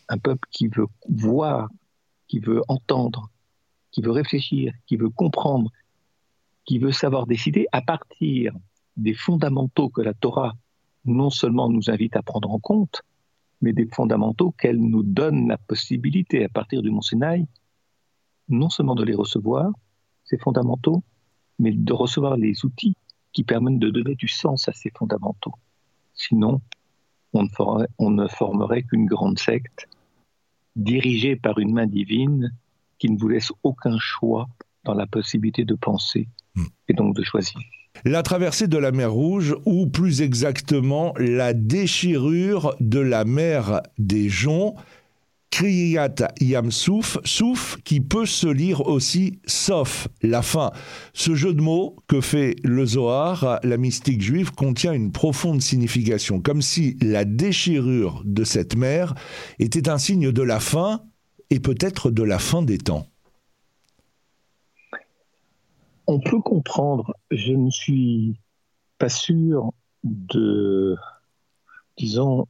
Un 0.10 0.18
peuple 0.18 0.48
qui 0.52 0.68
veut 0.68 0.88
voir, 1.10 1.70
qui 2.28 2.40
veut 2.40 2.62
entendre, 2.68 3.30
qui 3.92 4.02
veut 4.02 4.12
réfléchir, 4.12 4.74
qui 4.86 4.98
veut 4.98 5.10
comprendre, 5.10 5.70
qui 6.66 6.80
veut 6.80 6.92
savoir 6.92 7.28
décider 7.28 7.68
à 7.72 7.82
partir 7.82 8.54
des 8.98 9.14
fondamentaux 9.14 9.90
que 9.90 10.02
la 10.02 10.14
Torah 10.14 10.54
non 11.06 11.30
seulement 11.30 11.70
nous 11.70 11.90
invite 11.90 12.16
à 12.16 12.22
prendre 12.22 12.52
en 12.52 12.60
compte, 12.60 13.02
mais 13.62 13.74
des 13.74 13.88
fondamentaux 13.88 14.52
qu'elle 14.52 14.80
nous 14.80 15.04
donne 15.04 15.48
la 15.48 15.58
possibilité 15.58 16.44
à 16.46 16.50
partir 16.50 16.82
du 16.82 16.92
Mont 16.92 17.02
Sinaï, 17.02 17.48
non 18.50 18.70
seulement 18.70 18.96
de 18.96 19.04
les 19.04 19.16
recevoir, 19.16 19.72
ces 20.26 20.38
fondamentaux, 20.38 21.04
mais 21.60 21.72
de 21.72 21.94
recevoir 21.94 22.38
les 22.38 22.66
outils 22.66 22.96
qui 23.32 23.44
permettent 23.44 23.80
de 23.80 23.90
donner 23.90 24.16
du 24.16 24.28
sens 24.28 24.68
à 24.68 24.74
ces 24.74 24.92
fondamentaux. 24.92 25.54
Sinon, 26.14 26.62
on 27.34 27.44
ne, 28.12 28.28
formerait, 28.28 28.84
qu'une 28.84 29.06
grande 29.06 29.40
secte 29.40 29.88
dirigée 30.76 31.36
par 31.36 31.58
une 31.60 31.74
main 31.74 31.88
divine 31.88 32.54
qui 33.00 33.10
ne 33.10 33.18
vous 33.18 33.30
laisse 33.30 33.52
aucun 33.64 33.98
choix 33.98 34.48
dans 34.84 34.94
la 34.94 35.08
possibilité 35.08 35.66
de 35.66 35.76
penser 35.76 36.28
hmm. 36.56 36.66
et 36.90 36.94
donc 36.94 37.16
de 37.16 37.24
choisir. 37.24 37.60
La 38.06 38.22
traversée 38.22 38.68
de 38.68 38.78
la 38.78 38.92
mer 38.92 39.14
Rouge, 39.14 39.56
ou 39.66 39.88
plus 39.88 40.22
exactement 40.22 41.14
la 41.18 41.54
déchirure 41.54 42.76
de 42.82 43.00
la 43.00 43.24
mer 43.24 43.82
des 43.98 44.28
Joncs, 44.28 44.76
Kriyat 45.52 46.16
Yam 46.42 46.70
Souf, 46.70 47.18
Souf 47.24 47.78
qui 47.86 48.02
peut 48.02 48.26
se 48.26 48.48
lire 48.48 48.88
aussi 48.88 49.40
sauf 49.46 50.10
la 50.22 50.42
fin. 50.42 50.72
Ce 51.14 51.34
jeu 51.34 51.54
de 51.54 51.62
mots 51.62 51.96
que 52.08 52.20
fait 52.20 52.58
le 52.64 52.86
Zohar, 52.86 53.60
la 53.64 53.78
mystique 53.78 54.22
juive, 54.22 54.52
contient 54.52 54.92
une 54.92 55.14
profonde 55.14 55.62
signification, 55.62 56.42
comme 56.42 56.62
si 56.62 56.98
la 57.02 57.24
déchirure 57.24 58.22
de 58.26 58.44
cette 58.44 58.76
mer 58.76 59.14
était 59.60 59.88
un 59.88 59.98
signe 59.98 60.34
de 60.34 60.42
la 60.42 60.60
fin 60.60 61.04
et 61.52 61.62
peut-être 61.62 62.12
de 62.12 62.24
la 62.24 62.40
fin 62.40 62.64
des 62.64 62.80
temps. 62.80 63.08
On 66.08 66.20
peut 66.20 66.42
comprendre, 66.42 67.14
je 67.32 67.54
ne 67.54 67.70
suis 67.70 68.40
pas 68.98 69.10
sûr 69.10 69.72
de 70.04 70.98
disons, 71.98 72.48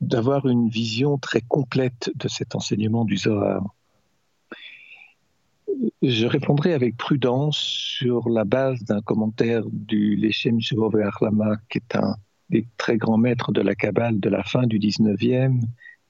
d'avoir 0.00 0.46
une 0.46 0.68
vision 0.68 1.18
très 1.18 1.40
complète 1.40 2.10
de 2.14 2.28
cet 2.28 2.54
enseignement 2.54 3.04
du 3.04 3.16
Zohar. 3.16 3.64
Je 6.02 6.26
répondrai 6.26 6.72
avec 6.72 6.96
prudence 6.96 7.58
sur 7.58 8.28
la 8.28 8.44
base 8.44 8.84
d'un 8.84 9.00
commentaire 9.00 9.64
du 9.72 10.14
Lechem 10.16 10.60
Shuvov 10.60 10.94
Lama, 11.20 11.56
qui 11.68 11.78
est 11.78 11.96
un 11.96 12.16
des 12.50 12.68
très 12.76 12.96
grands 12.96 13.18
maîtres 13.18 13.52
de 13.52 13.60
la 13.60 13.74
Kabbale 13.74 14.20
de 14.20 14.28
la 14.28 14.44
fin 14.44 14.66
du 14.66 14.78
19e 14.78 15.60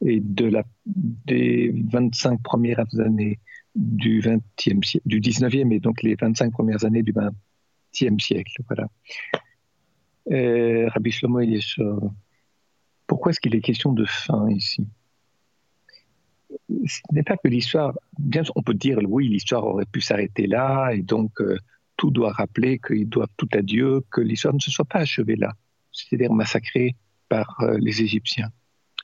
et 0.04 0.20
de 0.20 0.46
la, 0.46 0.64
des 0.84 1.72
25 1.90 2.42
premières 2.42 2.84
années 2.98 3.38
du, 3.74 4.20
20e, 4.20 5.00
du 5.04 5.20
19e 5.20 5.72
et 5.72 5.80
donc 5.80 6.02
les 6.02 6.14
25 6.14 6.52
premières 6.52 6.84
années 6.84 7.02
du 7.02 7.12
20e 7.12 8.20
siècle. 8.20 8.62
Voilà. 8.68 8.88
Rabbi 10.90 11.10
Shlomo 11.10 11.40
Eliashov 11.40 12.10
pourquoi 13.06 13.30
est-ce 13.30 13.40
qu'il 13.40 13.54
est 13.54 13.60
question 13.60 13.92
de 13.92 14.04
fin 14.04 14.48
ici? 14.50 14.86
Ce 16.86 17.00
n'est 17.12 17.22
pas 17.22 17.36
que 17.36 17.48
l'histoire, 17.48 17.94
bien 18.18 18.42
on 18.54 18.62
peut 18.62 18.74
dire 18.74 18.98
oui, 19.04 19.28
l'histoire 19.28 19.64
aurait 19.64 19.86
pu 19.86 20.00
s'arrêter 20.00 20.46
là 20.46 20.90
et 20.92 21.02
donc 21.02 21.40
euh, 21.40 21.58
tout 21.96 22.10
doit 22.10 22.32
rappeler 22.32 22.78
qu'ils 22.78 23.08
doivent 23.08 23.34
tout 23.36 23.48
à 23.52 23.62
Dieu, 23.62 24.02
que 24.10 24.20
l'histoire 24.20 24.54
ne 24.54 24.60
se 24.60 24.70
soit 24.70 24.84
pas 24.84 25.00
achevée 25.00 25.36
là, 25.36 25.52
c'est-à-dire 25.92 26.32
massacrée 26.32 26.96
par 27.28 27.60
euh, 27.60 27.76
les 27.80 28.02
Égyptiens. 28.02 28.50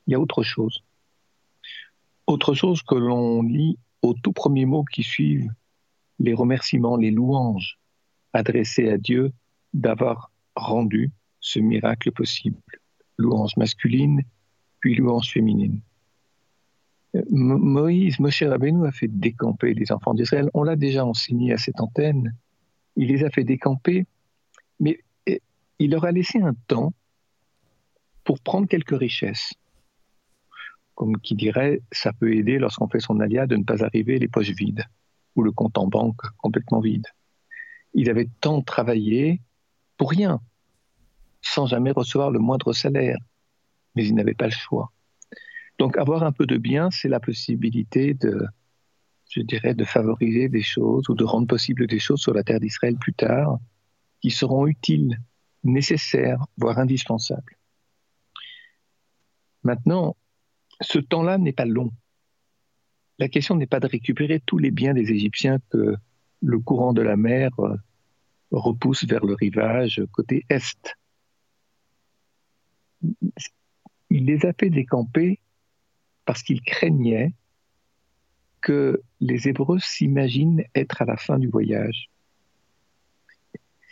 Il 0.07 0.13
y 0.13 0.15
a 0.15 0.21
autre 0.21 0.43
chose. 0.43 0.83
Autre 2.27 2.55
chose 2.55 2.83
que 2.83 2.95
l'on 2.95 3.43
lit 3.43 3.79
aux 4.03 4.15
tout 4.15 4.33
premiers 4.33 4.67
mots 4.67 4.85
qui 4.85 5.03
suivent 5.03 5.53
les 6.19 6.35
remerciements, 6.35 6.97
les 6.97 7.11
louanges 7.11 7.79
adressés 8.33 8.89
à 8.89 8.99
Dieu 8.99 9.33
d'avoir 9.73 10.31
rendu 10.55 11.11
ce 11.41 11.59
miracle 11.59 12.13
possible 12.13 12.61
louange 13.21 13.57
masculine, 13.57 14.23
puis 14.81 14.95
louange 14.95 15.31
féminine. 15.31 15.81
Euh, 17.15 17.23
Moïse, 17.31 18.19
Moshe 18.19 18.43
Rabbeinu 18.43 18.87
a 18.87 18.93
fait 18.93 19.09
décamper 19.09 19.75
les 19.75 19.93
enfants 19.93 20.15
d'Israël. 20.15 20.49
On 20.55 20.63
l'a 20.63 20.77
déjà 20.77 21.05
enseigné 21.05 21.53
à 21.53 21.59
cette 21.59 21.81
antenne. 21.81 22.35
Il 22.97 23.09
les 23.09 23.25
a 23.25 23.31
fait 23.31 23.45
décamper, 23.45 24.07
mais 24.79 25.01
eh, 25.27 25.41
il 25.79 25.91
leur 25.91 26.05
a 26.05 26.13
laissé 26.13 26.41
un 26.41 26.55
temps 26.67 26.93
pour 28.25 28.41
prendre 28.41 28.67
quelques 28.67 28.99
richesses. 28.99 29.53
Comme 30.95 31.19
qui 31.19 31.35
dirait, 31.35 31.83
ça 31.93 32.13
peut 32.13 32.35
aider 32.35 32.59
lorsqu'on 32.59 32.89
fait 32.89 33.01
son 33.01 33.21
alia 33.21 33.47
de 33.47 33.57
ne 33.57 33.65
pas 33.65 33.83
arriver 33.83 34.19
les 34.19 34.29
poches 34.29 34.51
vides 34.51 34.85
ou 35.37 35.43
le 35.43 35.53
compte 35.53 35.79
en 35.79 35.87
banque 35.87 36.21
complètement 36.39 36.81
vide. 36.81 37.07
Il 37.95 38.11
avait 38.11 38.29
tant 38.41 38.63
travaillé 38.63 39.41
pour 39.97 40.11
rien 40.11 40.41
sans 41.43 41.67
jamais 41.67 41.91
recevoir 41.91 42.31
le 42.31 42.39
moindre 42.39 42.73
salaire. 42.73 43.19
Mais 43.95 44.07
ils 44.07 44.15
n'avaient 44.15 44.35
pas 44.35 44.47
le 44.47 44.53
choix. 44.53 44.93
Donc 45.79 45.97
avoir 45.97 46.23
un 46.23 46.33
peu 46.33 46.47
de 46.47 46.59
bien, 46.59 46.91
c'est 46.91 47.09
la 47.09 47.21
possibilité 47.21 48.15
de, 48.15 48.47
je 49.31 49.41
dirais, 49.41 49.75
de 49.75 49.85
favoriser 49.85 50.49
des 50.49 50.63
choses 50.63 51.09
ou 51.09 51.15
de 51.15 51.25
rendre 51.25 51.47
possible 51.47 51.87
des 51.87 51.99
choses 51.99 52.21
sur 52.21 52.35
la 52.35 52.43
terre 52.43 52.61
d'Israël 52.61 52.97
plus 52.97 53.15
tard 53.15 53.59
qui 54.21 54.31
seront 54.31 54.67
utiles, 54.67 55.19
nécessaires, 55.65 56.45
voire 56.59 56.79
indispensables. 56.79 57.57
Maintenant, 59.63 60.17
ce 60.81 60.99
temps-là 60.99 61.39
n'est 61.39 61.53
pas 61.53 61.67
long. 61.67 61.93
La 63.19 63.29
question 63.29 63.55
n'est 63.55 63.67
pas 63.67 63.81
de 63.81 63.87
récupérer 63.87 64.41
tous 64.41 64.59
les 64.59 64.71
biens 64.71 64.95
des 64.95 65.11
Égyptiens 65.13 65.59
que 65.71 65.97
le 66.43 66.59
courant 66.59 66.93
de 66.93 67.03
la 67.03 67.17
mer 67.17 67.51
euh, 67.61 67.77
repousse 68.51 69.05
vers 69.05 69.25
le 69.25 69.35
rivage 69.35 70.03
côté 70.13 70.45
est 70.49 70.97
il 74.11 74.27
les 74.27 74.45
a 74.45 74.53
fait 74.53 74.71
décamper 74.71 75.39
parce 76.25 76.43
qu'il 76.43 76.61
craignait 76.63 77.33
que 78.61 79.03
les 79.21 79.49
Hébreux 79.49 79.79
s'imaginent 79.79 80.65
être 80.75 81.01
à 81.01 81.05
la 81.05 81.17
fin 81.17 81.39
du 81.39 81.49
voyage. 81.49 82.11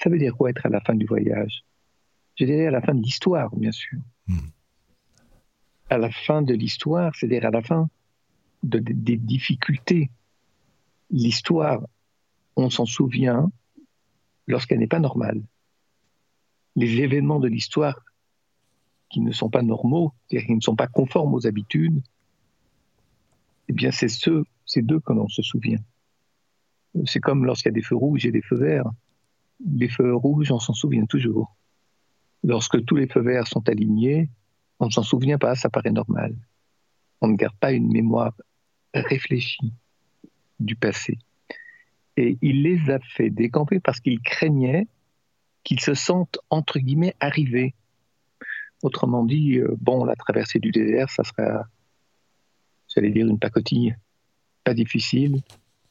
Ça 0.00 0.10
veut 0.10 0.18
dire 0.18 0.36
quoi 0.36 0.50
être 0.50 0.66
à 0.66 0.68
la 0.68 0.80
fin 0.80 0.94
du 0.94 1.06
voyage? 1.06 1.64
Je 2.36 2.44
dirais 2.44 2.66
à 2.66 2.70
la 2.70 2.82
fin 2.82 2.94
de 2.94 3.02
l'histoire, 3.02 3.54
bien 3.56 3.72
sûr. 3.72 3.98
Hmm. 4.26 4.50
À 5.90 5.98
la 5.98 6.10
fin 6.10 6.42
de 6.42 6.54
l'histoire, 6.54 7.14
c'est-à-dire 7.14 7.46
à 7.46 7.50
la 7.50 7.62
fin 7.62 7.88
des 8.62 9.16
difficultés. 9.16 10.10
L'histoire, 11.10 11.80
on 12.56 12.70
s'en 12.70 12.84
souvient 12.84 13.50
lorsqu'elle 14.46 14.80
n'est 14.80 14.88
pas 14.88 15.00
normale. 15.00 15.42
Les 16.76 17.00
événements 17.00 17.40
de 17.40 17.48
l'histoire 17.48 17.98
qui 19.08 19.20
ne 19.20 19.32
sont 19.32 19.48
pas 19.48 19.62
normaux, 19.62 20.12
c'est-à-dire 20.26 20.46
qui 20.46 20.54
ne 20.54 20.60
sont 20.60 20.76
pas 20.76 20.86
conformes 20.86 21.34
aux 21.34 21.46
habitudes, 21.46 22.02
eh 23.68 23.72
bien, 23.72 23.90
c'est 23.90 24.08
ceux, 24.08 24.44
c'est 24.66 24.82
d'eux 24.82 25.00
que 25.00 25.12
l'on 25.12 25.28
se 25.28 25.42
souvient. 25.42 25.80
C'est 27.04 27.20
comme 27.20 27.44
lorsqu'il 27.44 27.68
y 27.68 27.72
a 27.72 27.74
des 27.74 27.82
feux 27.82 27.96
rouges 27.96 28.26
et 28.26 28.32
des 28.32 28.42
feux 28.42 28.56
verts. 28.56 28.90
Les 29.64 29.88
feux 29.88 30.14
rouges, 30.14 30.50
on 30.50 30.58
s'en 30.58 30.72
souvient 30.72 31.06
toujours. 31.06 31.54
Lorsque 32.44 32.84
tous 32.84 32.96
les 32.96 33.06
feux 33.06 33.20
verts 33.20 33.46
sont 33.46 33.68
alignés, 33.68 34.30
on 34.80 34.86
ne 34.86 34.90
s'en 34.90 35.02
souvient 35.02 35.38
pas, 35.38 35.54
ça 35.54 35.70
paraît 35.70 35.90
normal. 35.90 36.34
On 37.20 37.28
ne 37.28 37.36
garde 37.36 37.56
pas 37.56 37.72
une 37.72 37.90
mémoire 37.90 38.34
réfléchie 38.94 39.72
du 40.60 40.76
passé. 40.76 41.18
Et 42.16 42.36
il 42.42 42.62
les 42.62 42.90
a 42.90 42.98
fait 43.00 43.30
décamper 43.30 43.80
parce 43.80 44.00
qu'il 44.00 44.20
craignait 44.20 44.86
qu'ils 45.64 45.80
se 45.80 45.94
sentent, 45.94 46.38
entre 46.50 46.78
guillemets, 46.78 47.14
arrivés 47.20 47.74
Autrement 48.82 49.24
dit, 49.24 49.58
euh, 49.58 49.74
bon, 49.80 50.04
la 50.04 50.14
traversée 50.14 50.60
du 50.60 50.70
désert, 50.70 51.10
ça 51.10 51.24
sera, 51.24 51.64
j'allais 52.94 53.10
dire, 53.10 53.26
une 53.26 53.38
pacotille, 53.38 53.96
pas 54.62 54.74
difficile. 54.74 55.42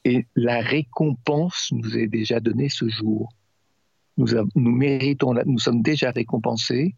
Et 0.04 0.26
la 0.34 0.60
récompense 0.60 1.70
nous 1.72 1.98
est 1.98 2.06
déjà 2.06 2.40
donnée 2.40 2.70
ce 2.70 2.88
jour. 2.88 3.30
Nous, 4.16 4.28
nous 4.54 4.70
méritons, 4.72 5.34
nous 5.44 5.58
sommes 5.58 5.82
déjà 5.82 6.10
récompensés, 6.10 6.94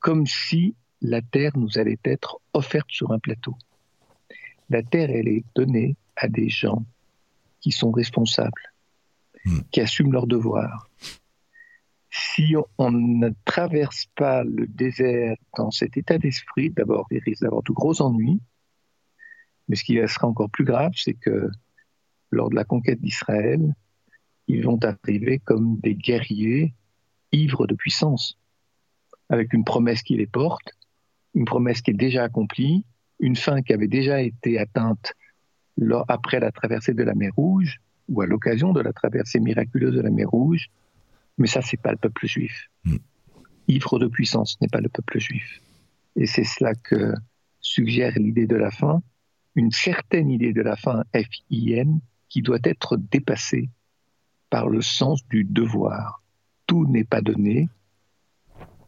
comme 0.00 0.26
si 0.26 0.74
la 1.00 1.22
terre 1.22 1.52
nous 1.56 1.78
allait 1.78 1.98
être 2.04 2.40
offerte 2.52 2.90
sur 2.90 3.12
un 3.12 3.18
plateau. 3.18 3.56
La 4.70 4.82
terre, 4.82 5.10
elle 5.10 5.28
est 5.28 5.44
donnée 5.54 5.96
à 6.16 6.28
des 6.28 6.48
gens 6.48 6.84
qui 7.60 7.72
sont 7.72 7.90
responsables, 7.90 8.72
hmm. 9.44 9.60
qui 9.70 9.80
assument 9.80 10.12
leurs 10.12 10.26
devoirs, 10.26 10.88
si 12.14 12.54
on, 12.78 12.92
ne 12.92 13.30
traverse 13.44 14.06
pas 14.14 14.44
le 14.44 14.68
désert 14.68 15.36
dans 15.56 15.72
cet 15.72 15.96
état 15.96 16.16
d'esprit, 16.16 16.70
d'abord, 16.70 17.06
il 17.10 17.18
risque 17.18 17.42
d'avoir 17.42 17.64
de 17.64 17.72
gros 17.72 18.00
ennuis. 18.02 18.40
Mais 19.66 19.74
ce 19.74 19.82
qui 19.82 19.94
sera 20.06 20.28
encore 20.28 20.50
plus 20.50 20.64
grave, 20.64 20.92
c'est 20.94 21.14
que 21.14 21.50
lors 22.30 22.50
de 22.50 22.54
la 22.54 22.64
conquête 22.64 23.00
d'Israël, 23.00 23.74
ils 24.46 24.64
vont 24.64 24.78
arriver 24.84 25.40
comme 25.40 25.80
des 25.80 25.96
guerriers 25.96 26.74
ivres 27.32 27.66
de 27.66 27.74
puissance, 27.74 28.38
avec 29.28 29.52
une 29.52 29.64
promesse 29.64 30.02
qui 30.02 30.16
les 30.16 30.28
porte, 30.28 30.70
une 31.34 31.44
promesse 31.44 31.82
qui 31.82 31.90
est 31.90 31.94
déjà 31.94 32.24
accomplie, 32.24 32.84
une 33.20 33.36
fin 33.36 33.62
qui 33.62 33.72
avait 33.72 33.88
déjà 33.88 34.20
été 34.20 34.58
atteinte 34.58 35.14
après 36.08 36.40
la 36.40 36.52
traversée 36.52 36.94
de 36.94 37.02
la 37.02 37.14
mer 37.14 37.32
Rouge, 37.36 37.80
ou 38.08 38.20
à 38.20 38.26
l'occasion 38.26 38.72
de 38.72 38.80
la 38.80 38.92
traversée 38.92 39.40
miraculeuse 39.40 39.94
de 39.94 40.00
la 40.00 40.10
mer 40.10 40.28
Rouge, 40.28 40.70
mais 41.38 41.46
ça, 41.46 41.62
c'est 41.62 41.80
pas 41.80 41.92
le 41.92 41.98
peuple 41.98 42.26
juif. 42.26 42.70
Mm. 42.84 42.96
Ivre 43.68 43.98
de 43.98 44.06
puissance 44.06 44.60
n'est 44.60 44.68
pas 44.68 44.80
le 44.80 44.88
peuple 44.88 45.18
juif. 45.18 45.60
Et 46.16 46.26
c'est 46.26 46.44
cela 46.44 46.74
que 46.74 47.14
suggère 47.60 48.12
l'idée 48.16 48.46
de 48.46 48.56
la 48.56 48.70
fin, 48.70 49.02
une 49.56 49.70
certaine 49.70 50.30
idée 50.30 50.52
de 50.52 50.62
la 50.62 50.76
fin, 50.76 51.04
F-I-N, 51.14 52.00
qui 52.28 52.42
doit 52.42 52.58
être 52.64 52.96
dépassée 52.96 53.70
par 54.50 54.68
le 54.68 54.82
sens 54.82 55.26
du 55.28 55.44
devoir. 55.44 56.22
Tout 56.66 56.86
n'est 56.86 57.04
pas 57.04 57.20
donné. 57.20 57.68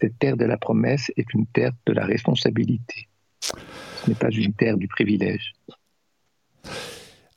Cette 0.01 0.19
terre 0.19 0.37
de 0.37 0.45
la 0.45 0.59
promesse 0.59 1.11
est 1.17 1.33
une 1.33 1.47
terre 1.47 1.73
de 1.87 1.93
la 1.93 2.05
responsabilité. 2.05 3.09
Ce 3.41 4.09
n'est 4.09 4.17
pas 4.17 4.31
une 4.31 4.53
terre 4.53 4.77
du 4.77 4.89
privilège. 4.89 5.53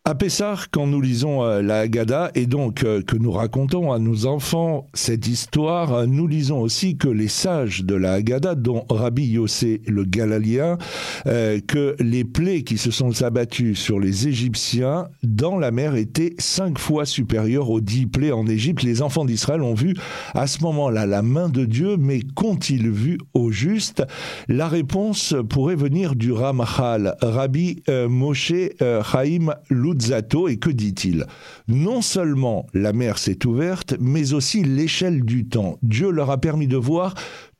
À 0.10 0.16
Pessar, 0.16 0.72
quand 0.72 0.88
nous 0.88 1.02
lisons 1.02 1.44
euh, 1.44 1.62
la 1.62 1.82
Haggadah 1.82 2.32
et 2.34 2.48
donc 2.48 2.84
euh, 2.84 3.04
que 3.04 3.16
nous 3.16 3.32
racontons 3.32 3.92
à 3.92 4.00
nos 4.00 4.26
enfants 4.26 4.88
cette 4.96 5.28
histoire, 5.28 5.94
euh, 5.94 6.06
nous 6.08 6.26
lisons 6.26 6.62
aussi 6.62 6.98
que 6.98 7.08
les 7.08 7.28
sages 7.28 7.84
de 7.84 7.94
la 7.94 8.14
Haggadah, 8.14 8.56
dont 8.56 8.86
Rabbi 8.90 9.28
Yossé 9.28 9.84
le 9.86 10.06
Galalien, 10.06 10.80
que 11.26 11.96
les 12.00 12.24
plaies 12.24 12.64
qui 12.64 12.80
se 12.80 12.90
sont 12.90 13.22
abattues 13.22 13.76
sur 13.76 14.00
les 14.00 14.28
Égyptiens 14.28 15.10
dans 15.22 15.60
la 15.60 15.70
mer 15.70 15.94
étaient 15.94 16.34
cinq 16.40 16.80
fois 16.80 17.06
supérieures 17.06 17.70
aux 17.70 17.82
dix 17.82 18.08
plaies 18.08 18.32
en 18.32 18.48
Égypte. 18.48 18.82
Les 18.82 19.04
enfants 19.04 19.26
d'Israël 19.26 19.62
ont 19.62 19.76
vu 19.76 19.94
à 20.34 20.48
ce 20.48 20.64
moment-là 20.64 21.06
la 21.06 21.22
main 21.22 21.50
de 21.50 21.66
Dieu, 21.66 21.98
mais 21.98 22.22
qu'ont-ils 22.22 22.90
vu 22.90 23.20
au 23.36 23.52
juste? 23.52 24.04
La 24.48 24.68
réponse 24.68 25.36
pourrait 25.50 25.76
venir 25.76 26.16
du 26.16 26.32
Ramachal, 26.32 27.16
Rabbi 27.22 27.84
Moshe 28.08 28.54
Chaim 28.80 29.54
Loud 29.70 29.99
Et 30.48 30.58
que 30.58 30.70
dit-il? 30.70 31.26
Non 31.68 32.02
seulement 32.02 32.68
la 32.74 32.94
mer 32.94 33.18
s'est 33.18 33.46
ouverte, 33.46 33.96
mais 34.00 34.34
aussi 34.34 34.64
l'échelle 34.64 35.24
du 35.24 35.48
temps. 35.48 35.78
Dieu 35.82 36.10
leur 36.10 36.30
a 36.30 36.40
permis 36.40 36.68
de 36.68 36.78
voir 36.78 37.16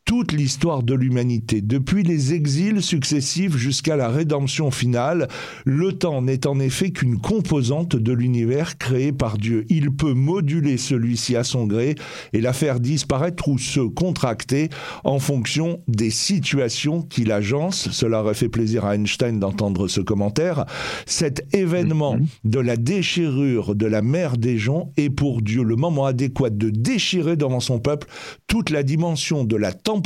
toute 0.10 0.32
l'histoire 0.32 0.82
de 0.82 0.96
l'humanité, 0.96 1.62
depuis 1.62 2.02
les 2.02 2.34
exils 2.34 2.82
successifs 2.82 3.56
jusqu'à 3.56 3.96
la 3.96 4.10
rédemption 4.10 4.72
finale, 4.72 5.28
le 5.66 5.94
temps 5.94 6.24
n'est 6.24 6.48
en 6.48 6.60
effet 6.60 6.90
qu'une 6.90 7.20
composante 7.20 7.96
de 7.96 8.12
l'univers 8.12 8.80
créé 8.80 9.12
par 9.12 9.38
Dieu. 9.38 9.68
Il 9.70 9.92
peut 9.92 10.16
moduler 10.16 10.78
celui-ci 10.78 11.36
à 11.36 11.44
son 11.44 11.68
gré 11.68 11.94
et 12.34 12.42
la 12.42 12.54
faire 12.54 12.80
disparaître 12.80 13.50
ou 13.50 13.60
se 13.60 13.82
contracter 13.82 14.70
en 15.04 15.20
fonction 15.20 15.80
des 15.88 16.10
situations 16.10 17.04
qu'il 17.04 17.32
agence. 17.32 17.90
Cela 17.92 18.24
aurait 18.24 18.34
fait 18.34 18.50
plaisir 18.50 18.86
à 18.86 18.96
Einstein 18.96 19.40
d'entendre 19.40 19.88
ce 19.88 20.02
commentaire. 20.02 20.66
Cet 21.06 21.46
événement 21.54 22.16
mhm. 22.16 22.26
de 22.46 22.60
la 22.60 22.78
déchirure 22.78 23.76
de 23.76 23.86
la 23.86 24.02
mer 24.02 24.38
des 24.38 24.58
gens 24.58 24.92
est 24.98 25.12
pour 25.12 25.44
Dieu 25.44 25.62
le 25.62 25.76
moment 25.76 26.08
adéquat 26.08 26.50
de 26.50 26.72
déchirer 26.72 27.36
devant 27.36 27.60
son 27.60 27.78
peuple 27.78 28.08
toute 28.48 28.72
la 28.72 28.82
dimension 28.82 29.44
de 29.44 29.56
la 29.56 29.72
température 29.72 29.99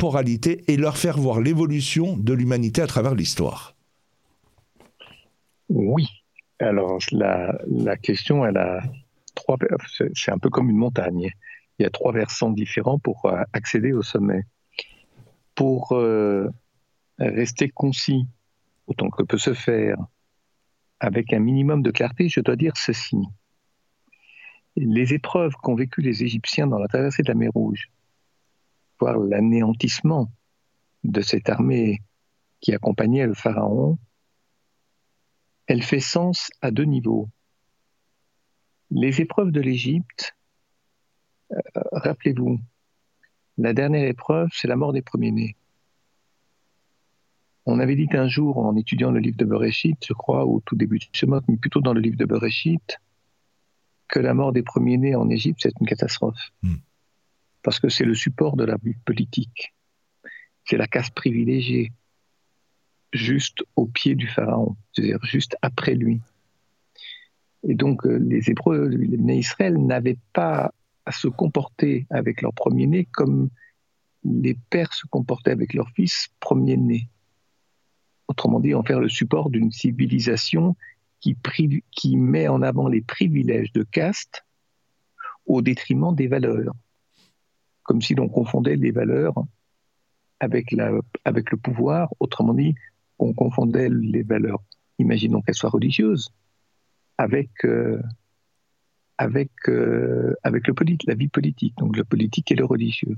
et 0.68 0.76
leur 0.76 0.96
faire 0.96 1.18
voir 1.18 1.40
l'évolution 1.40 2.16
de 2.16 2.32
l'humanité 2.32 2.82
à 2.82 2.86
travers 2.86 3.14
l'histoire 3.14 3.74
Oui. 5.68 6.06
Alors, 6.60 6.98
la, 7.12 7.58
la 7.66 7.96
question, 7.96 8.46
elle 8.46 8.56
a 8.56 8.82
trois. 9.34 9.58
C'est 10.14 10.30
un 10.30 10.38
peu 10.38 10.50
comme 10.50 10.70
une 10.70 10.76
montagne. 10.76 11.30
Il 11.78 11.82
y 11.82 11.86
a 11.86 11.90
trois 11.90 12.12
versants 12.12 12.50
différents 12.50 12.98
pour 12.98 13.26
euh, 13.26 13.42
accéder 13.52 13.92
au 13.92 14.02
sommet. 14.02 14.42
Pour 15.54 15.92
euh, 15.92 16.48
rester 17.18 17.68
concis, 17.68 18.26
autant 18.86 19.10
que 19.10 19.22
peut 19.22 19.38
se 19.38 19.54
faire, 19.54 19.96
avec 21.00 21.32
un 21.32 21.40
minimum 21.40 21.82
de 21.82 21.90
clarté, 21.90 22.28
je 22.28 22.40
dois 22.40 22.56
dire 22.56 22.76
ceci. 22.76 23.18
Les 24.76 25.14
épreuves 25.14 25.54
qu'ont 25.62 25.74
vécues 25.74 26.02
les 26.02 26.22
Égyptiens 26.22 26.66
dans 26.66 26.78
la 26.78 26.88
traversée 26.88 27.22
de 27.22 27.28
la 27.28 27.34
mer 27.34 27.50
Rouge, 27.54 27.90
voir 29.00 29.18
l'anéantissement 29.18 30.30
de 31.02 31.20
cette 31.20 31.48
armée 31.48 32.02
qui 32.60 32.72
accompagnait 32.72 33.26
le 33.26 33.34
pharaon, 33.34 33.98
elle 35.66 35.82
fait 35.82 36.00
sens 36.00 36.50
à 36.62 36.70
deux 36.70 36.84
niveaux. 36.84 37.28
Les 38.90 39.20
épreuves 39.20 39.50
de 39.50 39.60
l'Égypte, 39.60 40.36
euh, 41.52 41.60
rappelez-vous, 41.92 42.58
la 43.58 43.72
dernière 43.72 44.08
épreuve, 44.08 44.48
c'est 44.52 44.68
la 44.68 44.76
mort 44.76 44.92
des 44.92 45.02
premiers-nés. 45.02 45.56
On 47.66 47.78
avait 47.78 47.96
dit 47.96 48.08
un 48.12 48.28
jour, 48.28 48.58
en 48.58 48.76
étudiant 48.76 49.10
le 49.10 49.20
livre 49.20 49.38
de 49.38 49.44
Bereshit, 49.44 50.04
je 50.06 50.12
crois, 50.12 50.44
au 50.44 50.60
tout 50.60 50.76
début 50.76 50.98
de 50.98 51.04
Shemot, 51.12 51.40
mais 51.48 51.56
plutôt 51.56 51.80
dans 51.80 51.94
le 51.94 52.00
livre 52.00 52.16
de 52.16 52.26
Bereshit, 52.26 52.98
que 54.08 54.18
la 54.20 54.34
mort 54.34 54.52
des 54.52 54.62
premiers-nés 54.62 55.14
en 55.14 55.30
Égypte, 55.30 55.60
c'est 55.62 55.72
une 55.80 55.86
catastrophe. 55.86 56.52
Hmm 56.62 56.76
parce 57.64 57.80
que 57.80 57.88
c'est 57.88 58.04
le 58.04 58.14
support 58.14 58.56
de 58.56 58.64
la 58.64 58.76
politique. 59.04 59.74
C'est 60.64 60.76
la 60.76 60.86
caste 60.86 61.14
privilégiée, 61.14 61.92
juste 63.12 63.64
au 63.74 63.86
pied 63.86 64.14
du 64.14 64.28
pharaon, 64.28 64.76
c'est-à-dire 64.92 65.24
juste 65.24 65.56
après 65.62 65.94
lui. 65.94 66.20
Et 67.66 67.74
donc 67.74 68.06
euh, 68.06 68.18
les 68.18 68.50
Hébreux, 68.50 68.86
les 68.88 69.16
nés 69.16 69.38
Israël, 69.38 69.78
n'avaient 69.78 70.18
pas 70.34 70.72
à 71.06 71.12
se 71.12 71.26
comporter 71.26 72.06
avec 72.10 72.42
leur 72.42 72.52
premier-né 72.52 73.08
comme 73.10 73.48
les 74.24 74.54
pères 74.70 74.92
se 74.92 75.06
comportaient 75.06 75.50
avec 75.50 75.74
leurs 75.74 75.90
fils 75.90 76.28
premier-nés. 76.40 77.08
Autrement 78.28 78.60
dit, 78.60 78.74
en 78.74 78.82
faire 78.82 79.00
le 79.00 79.08
support 79.08 79.50
d'une 79.50 79.70
civilisation 79.70 80.76
qui, 81.20 81.36
qui 81.90 82.16
met 82.16 82.48
en 82.48 82.62
avant 82.62 82.88
les 82.88 83.02
privilèges 83.02 83.72
de 83.72 83.82
caste 83.82 84.44
au 85.46 85.62
détriment 85.62 86.14
des 86.14 86.26
valeurs 86.26 86.74
comme 87.84 88.02
si 88.02 88.14
l'on 88.14 88.28
confondait 88.28 88.76
les 88.76 88.90
valeurs 88.90 89.34
avec, 90.40 90.72
le 90.72 91.56
pouvoir. 91.56 92.12
Autrement 92.18 92.54
dit, 92.54 92.74
on 93.18 93.32
confondait 93.32 93.88
les 93.88 94.22
valeurs, 94.22 94.62
imaginons 94.98 95.40
qu'elles 95.42 95.54
soient 95.54 95.70
religieuses, 95.70 96.30
avec, 97.18 97.50
euh, 97.64 98.02
euh, 99.20 100.34
le 100.42 100.96
la 101.06 101.14
vie 101.14 101.28
politique, 101.28 101.76
donc 101.78 101.96
le 101.96 102.04
politique 102.04 102.50
et 102.50 102.56
le 102.56 102.64
religieux. 102.64 103.16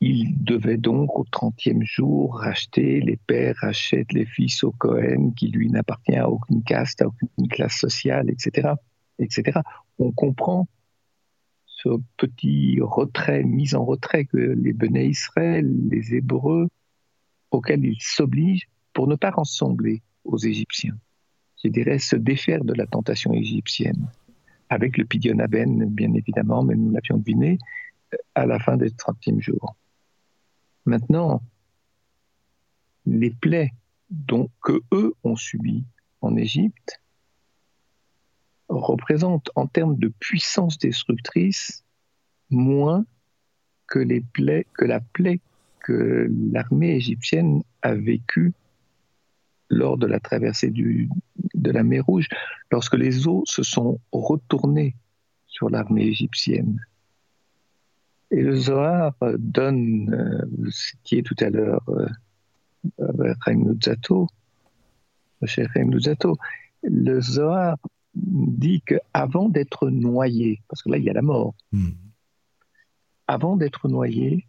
Il 0.00 0.44
devait 0.44 0.76
donc 0.76 1.18
au 1.18 1.24
30e 1.24 1.82
jour 1.82 2.38
racheter, 2.38 3.00
les 3.00 3.16
pères 3.16 3.56
rachètent 3.60 4.12
les 4.12 4.26
fils 4.26 4.62
au 4.62 4.70
Cohen 4.70 5.32
qui 5.34 5.48
lui 5.48 5.70
n'appartient 5.70 6.16
à 6.16 6.28
aucune 6.28 6.62
caste, 6.62 7.00
à 7.02 7.06
aucune 7.06 7.48
classe 7.48 7.76
sociale, 7.76 8.28
etc. 8.30 8.74
etc. 9.18 9.60
On 9.98 10.12
comprend 10.12 10.68
ce 11.86 12.00
petit 12.16 12.78
retrait, 12.80 13.44
mise 13.44 13.74
en 13.74 13.84
retrait 13.84 14.24
que 14.24 14.36
les 14.36 14.72
Béné 14.72 15.06
Israël, 15.06 15.70
les 15.88 16.14
Hébreux, 16.14 16.68
auxquels 17.50 17.84
ils 17.84 18.00
s'obligent 18.00 18.68
pour 18.92 19.06
ne 19.06 19.14
pas 19.14 19.30
ressembler 19.30 20.02
aux 20.24 20.38
Égyptiens. 20.38 20.96
Je 21.62 21.68
dirais 21.68 21.98
se 21.98 22.16
défaire 22.16 22.64
de 22.64 22.74
la 22.74 22.86
tentation 22.86 23.32
égyptienne, 23.32 24.10
avec 24.68 24.98
le 24.98 25.04
Pidionaben, 25.04 25.86
bien 25.86 26.12
évidemment, 26.14 26.64
mais 26.64 26.74
nous 26.74 26.90
l'avions 26.90 27.18
deviné, 27.18 27.58
à 28.34 28.46
la 28.46 28.58
fin 28.58 28.76
des 28.76 28.90
30e 28.90 29.40
jour. 29.40 29.76
Maintenant, 30.84 31.42
les 33.04 33.30
plaies 33.30 33.72
dont, 34.10 34.50
eux 34.92 35.14
ont 35.24 35.36
subies 35.36 35.84
en 36.20 36.36
Égypte 36.36 37.00
représente 38.68 39.50
en 39.54 39.66
termes 39.66 39.96
de 39.96 40.08
puissance 40.08 40.78
destructrice 40.78 41.84
moins 42.50 43.04
que, 43.86 43.98
les 43.98 44.20
plaies, 44.20 44.66
que 44.74 44.84
la 44.84 45.00
plaie 45.00 45.40
que 45.80 46.28
l'armée 46.52 46.96
égyptienne 46.96 47.62
a 47.82 47.94
vécue 47.94 48.52
lors 49.70 49.96
de 49.96 50.06
la 50.06 50.18
traversée 50.18 50.70
du, 50.70 51.08
de 51.54 51.70
la 51.70 51.84
mer 51.84 52.04
Rouge, 52.04 52.28
lorsque 52.72 52.94
les 52.94 53.28
eaux 53.28 53.44
se 53.46 53.62
sont 53.62 54.00
retournées 54.10 54.96
sur 55.46 55.70
l'armée 55.70 56.06
égyptienne. 56.06 56.80
Et 58.32 58.42
le 58.42 58.56
Zohar 58.56 59.14
donne, 59.38 60.12
euh, 60.12 60.44
vous 60.58 60.70
citiez 60.70 61.22
tout 61.22 61.36
à 61.38 61.50
l'heure 61.50 61.84
euh, 61.88 63.34
Chaim 65.44 65.90
le 66.82 67.20
Zohar 67.20 67.76
dit 68.16 68.82
qu'avant 68.82 69.48
d'être 69.48 69.90
noyé, 69.90 70.62
parce 70.68 70.82
que 70.82 70.90
là 70.90 70.98
il 70.98 71.04
y 71.04 71.10
a 71.10 71.12
la 71.12 71.22
mort, 71.22 71.54
hmm. 71.72 71.90
avant 73.26 73.56
d'être 73.56 73.88
noyé, 73.88 74.46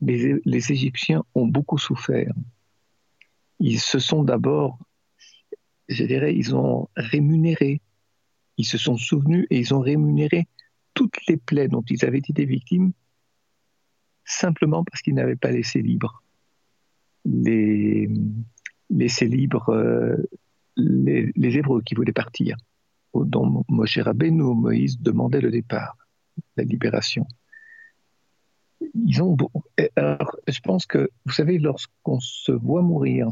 les, 0.00 0.40
les, 0.44 0.72
Égyptiens 0.72 1.24
ont 1.34 1.46
beaucoup 1.46 1.78
souffert. 1.78 2.32
Ils 3.58 3.80
se 3.80 3.98
sont 3.98 4.24
d'abord, 4.24 4.78
je 5.88 6.04
dirais, 6.04 6.34
ils 6.34 6.54
ont 6.54 6.88
rémunéré, 6.96 7.82
ils 8.56 8.64
se 8.64 8.78
sont 8.78 8.96
souvenus 8.96 9.46
et 9.50 9.58
ils 9.58 9.74
ont 9.74 9.80
rémunéré 9.80 10.46
toutes 10.94 11.26
les 11.28 11.36
plaies 11.36 11.68
dont 11.68 11.84
ils 11.88 12.04
avaient 12.04 12.18
été 12.18 12.44
victimes 12.44 12.92
simplement 14.24 14.84
parce 14.84 15.02
qu'ils 15.02 15.14
n'avaient 15.14 15.36
pas 15.36 15.50
laissé 15.50 15.82
libre 15.82 16.22
les, 17.24 18.08
laisser 18.88 19.26
libres 19.26 19.70
euh, 19.70 20.16
les, 20.76 21.56
Hébreux 21.56 21.82
qui 21.82 21.94
voulaient 21.94 22.12
partir, 22.12 22.56
dont 23.14 23.64
Moshe 23.68 23.98
Rabbeinu, 23.98 24.54
Moïse 24.54 25.00
demandait 25.00 25.40
le 25.40 25.50
départ, 25.50 25.96
la 26.56 26.64
libération. 26.64 27.26
Alors, 29.96 30.36
je 30.48 30.60
pense 30.60 30.86
que, 30.86 31.10
vous 31.26 31.32
savez, 31.32 31.58
lorsqu'on 31.58 32.20
se 32.20 32.52
voit 32.52 32.82
mourir, 32.82 33.28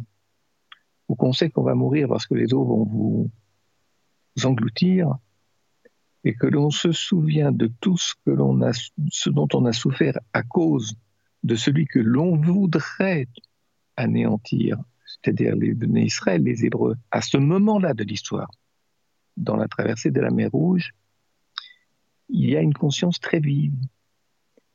ou 1.08 1.14
qu'on 1.14 1.32
sait 1.32 1.50
qu'on 1.50 1.62
va 1.62 1.74
mourir 1.74 2.08
parce 2.08 2.26
que 2.26 2.34
les 2.34 2.52
eaux 2.52 2.64
vont 2.64 2.84
vous, 2.84 3.30
engloutir, 4.44 5.16
et 6.24 6.34
que 6.34 6.46
l'on 6.46 6.70
se 6.70 6.92
souvient 6.92 7.50
de 7.52 7.70
tout 7.80 7.96
ce 7.96 9.30
dont 9.30 9.48
on 9.54 9.64
a 9.64 9.72
souffert 9.72 10.18
à 10.32 10.42
cause 10.42 10.96
de 11.42 11.54
celui 11.54 11.86
que 11.86 11.98
l'on 11.98 12.36
voudrait 12.36 13.28
anéantir, 13.96 14.78
c'est-à-dire 15.08 15.56
les 15.56 15.74
Israël, 16.02 16.42
les 16.42 16.64
Hébreux, 16.64 16.96
à 17.10 17.20
ce 17.20 17.36
moment-là 17.36 17.94
de 17.94 18.04
l'histoire, 18.04 18.50
dans 19.36 19.56
la 19.56 19.68
traversée 19.68 20.10
de 20.10 20.20
la 20.20 20.30
mer 20.30 20.50
Rouge, 20.52 20.92
il 22.28 22.50
y 22.50 22.56
a 22.56 22.60
une 22.60 22.74
conscience 22.74 23.20
très 23.20 23.40
vive 23.40 23.74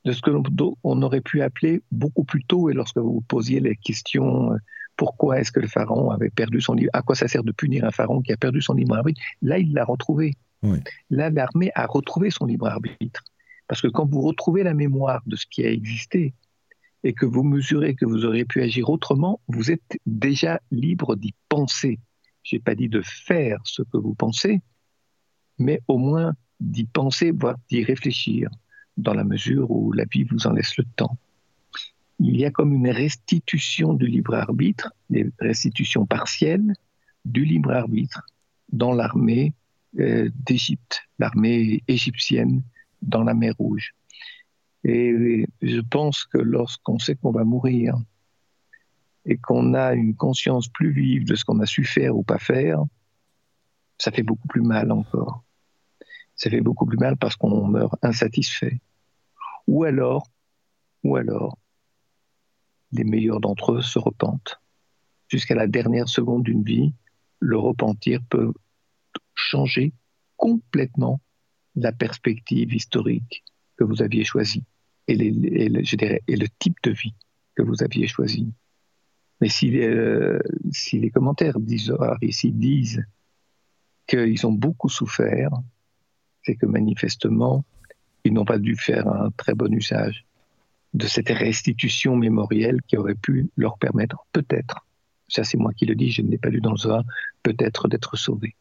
de 0.06 0.12
ce 0.12 0.22
que 0.22 0.32
l'on 0.32 1.02
aurait 1.02 1.22
pu 1.22 1.42
appeler 1.42 1.82
beaucoup 1.92 2.24
plus 2.24 2.44
tôt, 2.44 2.70
et 2.70 2.74
lorsque 2.74 2.98
vous 2.98 3.22
posiez 3.28 3.60
les 3.60 3.76
questions, 3.76 4.52
euh, 4.52 4.58
pourquoi 4.98 5.40
est-ce 5.40 5.52
que 5.52 5.60
le 5.60 5.68
pharaon 5.68 6.12
avait 6.12 6.30
perdu 6.30 6.62
son 6.62 6.74
libre, 6.74 6.92
à 6.94 7.02
quoi 7.02 7.16
ça 7.16 7.28
sert 7.28 7.44
de 7.44 7.52
punir 7.52 7.86
un 7.86 7.92
pharaon 7.92 8.22
qui 8.22 8.32
a 8.34 8.38
perdu 8.38 8.62
son 8.62 8.74
libre 8.74 8.96
arbitre, 8.96 9.22
là 9.42 9.58
il 9.58 9.74
l'a 9.74 9.86
retrouvé. 9.86 10.34
Là 11.10 11.30
l'armée 11.30 11.72
a 11.76 11.86
retrouvé 11.86 12.30
son 12.30 12.46
libre 12.46 12.68
arbitre. 12.68 13.24
Parce 13.68 13.82
que 13.82 13.88
quand 13.88 14.10
vous 14.10 14.22
retrouvez 14.22 14.64
la 14.64 14.74
mémoire 14.74 15.22
de 15.26 15.36
ce 15.36 15.46
qui 15.50 15.66
a 15.66 15.72
existé, 15.72 16.34
et 17.04 17.14
que 17.14 17.26
vous 17.26 17.44
mesurez 17.44 17.96
que 17.96 18.06
vous 18.06 18.26
auriez 18.26 18.46
pu 18.46 18.62
agir 18.62 18.90
autrement, 18.90 19.42
vous 19.48 19.72
êtes 19.72 20.00
déjà 20.06 20.60
libre 20.72 21.16
d'y 21.16 21.34
penser. 21.50 22.00
Je 22.44 22.56
n'ai 22.56 22.60
pas 22.60 22.76
dit 22.76 22.90
de 22.90 23.02
faire 23.02 23.60
ce 23.64 23.82
que 23.82 23.98
vous 23.98 24.14
pensez, 24.14 24.62
mais 25.60 25.82
au 25.88 25.98
moins 25.98 26.34
d'y 26.60 26.86
penser, 26.86 27.32
voire 27.32 27.58
d'y 27.70 27.84
réfléchir, 27.84 28.50
dans 28.98 29.14
la 29.14 29.24
mesure 29.24 29.70
où 29.72 29.92
la 29.92 30.06
vie 30.06 30.24
vous 30.24 30.48
en 30.48 30.52
laisse 30.52 30.78
le 30.78 30.86
temps. 30.96 31.18
Il 32.20 32.38
y 32.38 32.46
a 32.46 32.52
comme 32.52 32.74
une 32.74 32.90
restitution 32.90 33.94
du 33.94 34.08
libre 34.08 34.36
arbitre, 34.36 34.94
des 35.10 35.30
restitutions 35.40 36.06
partielles 36.06 36.74
du 37.26 37.44
libre 37.44 37.72
arbitre 37.72 38.22
dans 38.72 38.94
l'armée 38.94 39.54
euh, 40.00 40.30
d'Égypte, 40.46 41.02
l'armée 41.20 41.84
égyptienne 41.88 42.64
dans 43.02 43.24
la 43.24 43.34
mer 43.34 43.54
Rouge. 43.58 43.94
Et 44.84 45.46
je 45.62 45.80
pense 45.80 46.26
que 46.26 46.38
lorsqu'on 46.38 47.00
sait 47.00 47.16
qu'on 47.16 47.32
va 47.32 47.46
mourir 47.46 47.96
et 49.26 49.38
qu'on 49.38 49.74
a 49.74 49.94
une 49.94 50.16
conscience 50.16 50.68
plus 50.68 50.92
vive 50.92 51.26
de 51.26 51.36
ce 51.36 51.46
qu'on 51.46 51.60
a 51.62 51.66
su 51.66 51.86
faire 51.86 52.18
ou 52.18 52.24
pas 52.24 52.38
faire, 52.38 52.84
ça 53.98 54.12
fait 54.12 54.24
beaucoup 54.24 54.48
plus 54.48 54.62
mal 54.62 54.92
encore. 54.92 55.44
Ça 56.36 56.50
fait 56.50 56.62
beaucoup 56.62 56.86
plus 56.86 56.98
mal 56.98 57.16
parce 57.16 57.38
qu'on 57.38 57.68
meurt 57.68 57.96
insatisfait. 58.02 58.82
Ou 59.68 59.86
alors, 59.86 60.28
ou 61.04 61.16
alors, 61.16 61.58
les 62.92 63.06
meilleurs 63.06 63.40
d'entre 63.40 63.74
eux 63.74 63.82
se 63.82 64.00
repentent. 64.00 64.60
Jusqu'à 65.30 65.56
la 65.56 65.68
dernière 65.68 66.10
seconde 66.10 66.44
d'une 66.44 66.64
vie, 66.64 66.94
le 67.40 67.58
repentir 67.58 68.20
peut 68.30 68.54
changer 69.34 69.94
complètement 70.36 71.22
la 71.76 71.94
perspective 71.94 72.74
historique 72.74 73.44
que 73.78 73.86
vous 73.86 74.02
aviez 74.02 74.26
choisie 74.26 74.66
et, 75.08 75.16
les, 75.16 75.84
je 75.84 75.96
dirais, 75.96 76.22
et 76.28 76.36
le 76.36 76.48
type 76.60 76.78
de 76.84 76.92
vie 76.92 77.14
que 77.56 77.62
vous 77.62 77.84
aviez 77.84 78.08
choisi. 78.08 78.52
Mais 79.42 79.50
si 79.50 79.70
les, 79.70 79.88
euh, 79.88 80.40
si 80.72 81.00
les 81.00 81.10
commentaires 81.10 81.60
d'Isoar 81.60 82.18
ici 82.22 82.52
disent 82.52 83.04
qu'ils 84.08 84.46
ont 84.48 84.52
beaucoup 84.52 84.90
souffert, 84.90 85.52
c'est 86.44 86.56
que 86.56 86.66
manifestement, 86.66 87.66
ils 88.24 88.34
n'ont 88.34 88.46
pas 88.46 88.58
dû 88.58 88.76
faire 88.76 89.08
un 89.08 89.32
très 89.32 89.54
bon 89.54 89.74
usage 89.74 90.26
de 90.94 91.08
cette 91.08 91.30
restitution 91.30 92.16
mémorielle 92.16 92.82
qui 92.88 92.98
aurait 92.98 93.16
pu 93.16 93.50
leur 93.58 93.78
permettre, 93.78 94.26
peut-être, 94.32 94.86
ça 95.28 95.44
c'est 95.44 95.58
moi 95.58 95.74
qui 95.74 95.86
le 95.86 95.96
dis, 95.96 96.12
je 96.12 96.22
ne 96.22 96.30
l'ai 96.30 96.38
pas 96.38 96.50
lu 96.50 96.62
dans 96.62 96.72
le 96.74 97.04
peut-être 97.42 97.88
d'être 97.88 98.16
sauvés. 98.16 98.56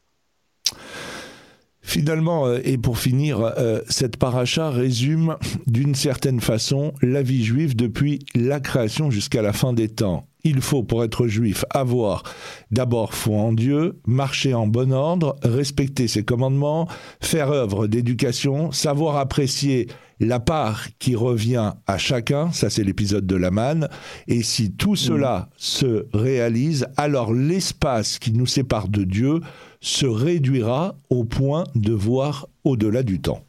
Finalement, 1.82 2.46
euh, 2.46 2.60
et 2.64 2.78
pour 2.78 2.98
finir, 2.98 3.40
euh, 3.40 3.80
cette 3.88 4.16
paracha 4.16 4.70
résume 4.70 5.36
d'une 5.66 5.96
certaine 5.96 6.40
façon 6.40 6.94
la 7.02 7.22
vie 7.22 7.44
juive 7.44 7.74
depuis 7.74 8.20
la 8.34 8.60
création 8.60 9.10
jusqu'à 9.10 9.42
la 9.42 9.52
fin 9.52 9.72
des 9.72 9.88
temps. 9.88 10.24
Il 10.44 10.60
faut, 10.60 10.82
pour 10.82 11.04
être 11.04 11.26
juif, 11.26 11.64
avoir 11.70 12.22
d'abord 12.70 13.14
foi 13.14 13.36
en 13.36 13.52
Dieu, 13.52 14.00
marcher 14.06 14.54
en 14.54 14.66
bon 14.66 14.92
ordre, 14.92 15.36
respecter 15.42 16.08
ses 16.08 16.24
commandements, 16.24 16.88
faire 17.20 17.50
œuvre 17.50 17.86
d'éducation, 17.86 18.72
savoir 18.72 19.16
apprécier 19.16 19.88
la 20.18 20.40
part 20.40 20.86
qui 20.98 21.16
revient 21.16 21.72
à 21.86 21.98
chacun, 21.98 22.52
ça 22.52 22.70
c'est 22.70 22.84
l'épisode 22.84 23.26
de 23.26 23.36
la 23.36 23.50
manne, 23.50 23.88
et 24.28 24.42
si 24.42 24.72
tout 24.72 24.94
cela 24.96 25.48
se 25.56 26.06
réalise, 26.12 26.86
alors 26.96 27.32
l'espace 27.32 28.18
qui 28.18 28.32
nous 28.32 28.46
sépare 28.46 28.88
de 28.88 29.02
Dieu 29.02 29.40
se 29.82 30.06
réduira 30.06 30.96
au 31.10 31.24
point 31.24 31.64
de 31.74 31.92
voir 31.92 32.46
au-delà 32.62 33.02
du 33.02 33.20
temps. 33.20 33.44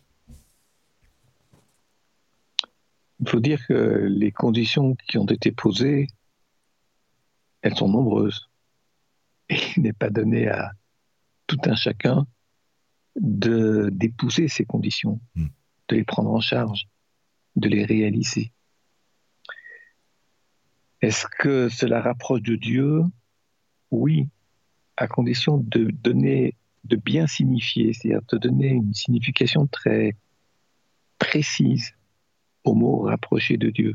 Il 3.19 3.29
faut 3.29 3.39
dire 3.39 3.65
que 3.67 4.07
les 4.09 4.31
conditions 4.31 4.95
qui 5.07 5.19
ont 5.19 5.27
été 5.27 5.51
posées, 5.51 6.07
elles 7.61 7.75
sont 7.75 7.87
nombreuses. 7.87 8.49
Et 9.49 9.57
il 9.77 9.83
n'est 9.83 9.93
pas 9.93 10.09
donné 10.09 10.47
à 10.47 10.71
tout 11.45 11.59
un 11.65 11.75
chacun 11.75 12.25
de 13.15 13.89
d'épouser 13.91 14.47
ces 14.47 14.65
conditions, 14.65 15.21
hmm. 15.35 15.47
de 15.89 15.95
les 15.95 16.03
prendre 16.03 16.31
en 16.31 16.41
charge, 16.41 16.87
de 17.55 17.69
les 17.69 17.85
réaliser. 17.85 18.51
Est-ce 21.01 21.27
que 21.27 21.69
cela 21.69 22.01
rapproche 22.01 22.41
de 22.41 22.55
Dieu? 22.55 23.03
Oui, 23.91 24.29
à 24.97 25.07
condition 25.07 25.57
de 25.57 25.91
donner, 25.91 26.55
de 26.83 26.95
bien 26.95 27.27
signifier, 27.27 27.93
c'est-à-dire 27.93 28.21
de 28.31 28.37
donner 28.37 28.69
une 28.69 28.93
signification 28.93 29.67
très 29.67 30.15
précise 31.17 31.93
au 32.63 32.75
mot 32.75 33.01
rapproché 33.01 33.57
de 33.57 33.69
Dieu. 33.69 33.93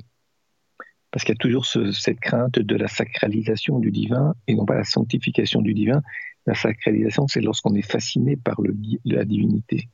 Parce 1.11 1.25
qu'il 1.25 1.35
y 1.35 1.39
a 1.39 1.41
toujours 1.41 1.67
cette 1.67 2.21
crainte 2.21 2.59
de 2.59 2.77
la 2.77 2.89
sacralisation 2.89 3.79
du 3.79 3.91
divin 3.91 4.35
et 4.47 4.55
non 4.55 4.67
pas 4.67 4.75
la 4.75 4.85
sanctification 4.85 5.63
du 5.63 5.73
divin. 5.73 6.03
La 6.47 6.55
sacralisation, 6.55 7.27
c'est 7.29 7.41
lorsqu'on 7.41 7.75
est 7.75 7.91
fasciné 7.91 8.37
par 8.37 8.57
la 9.05 9.25
divinité 9.25 9.89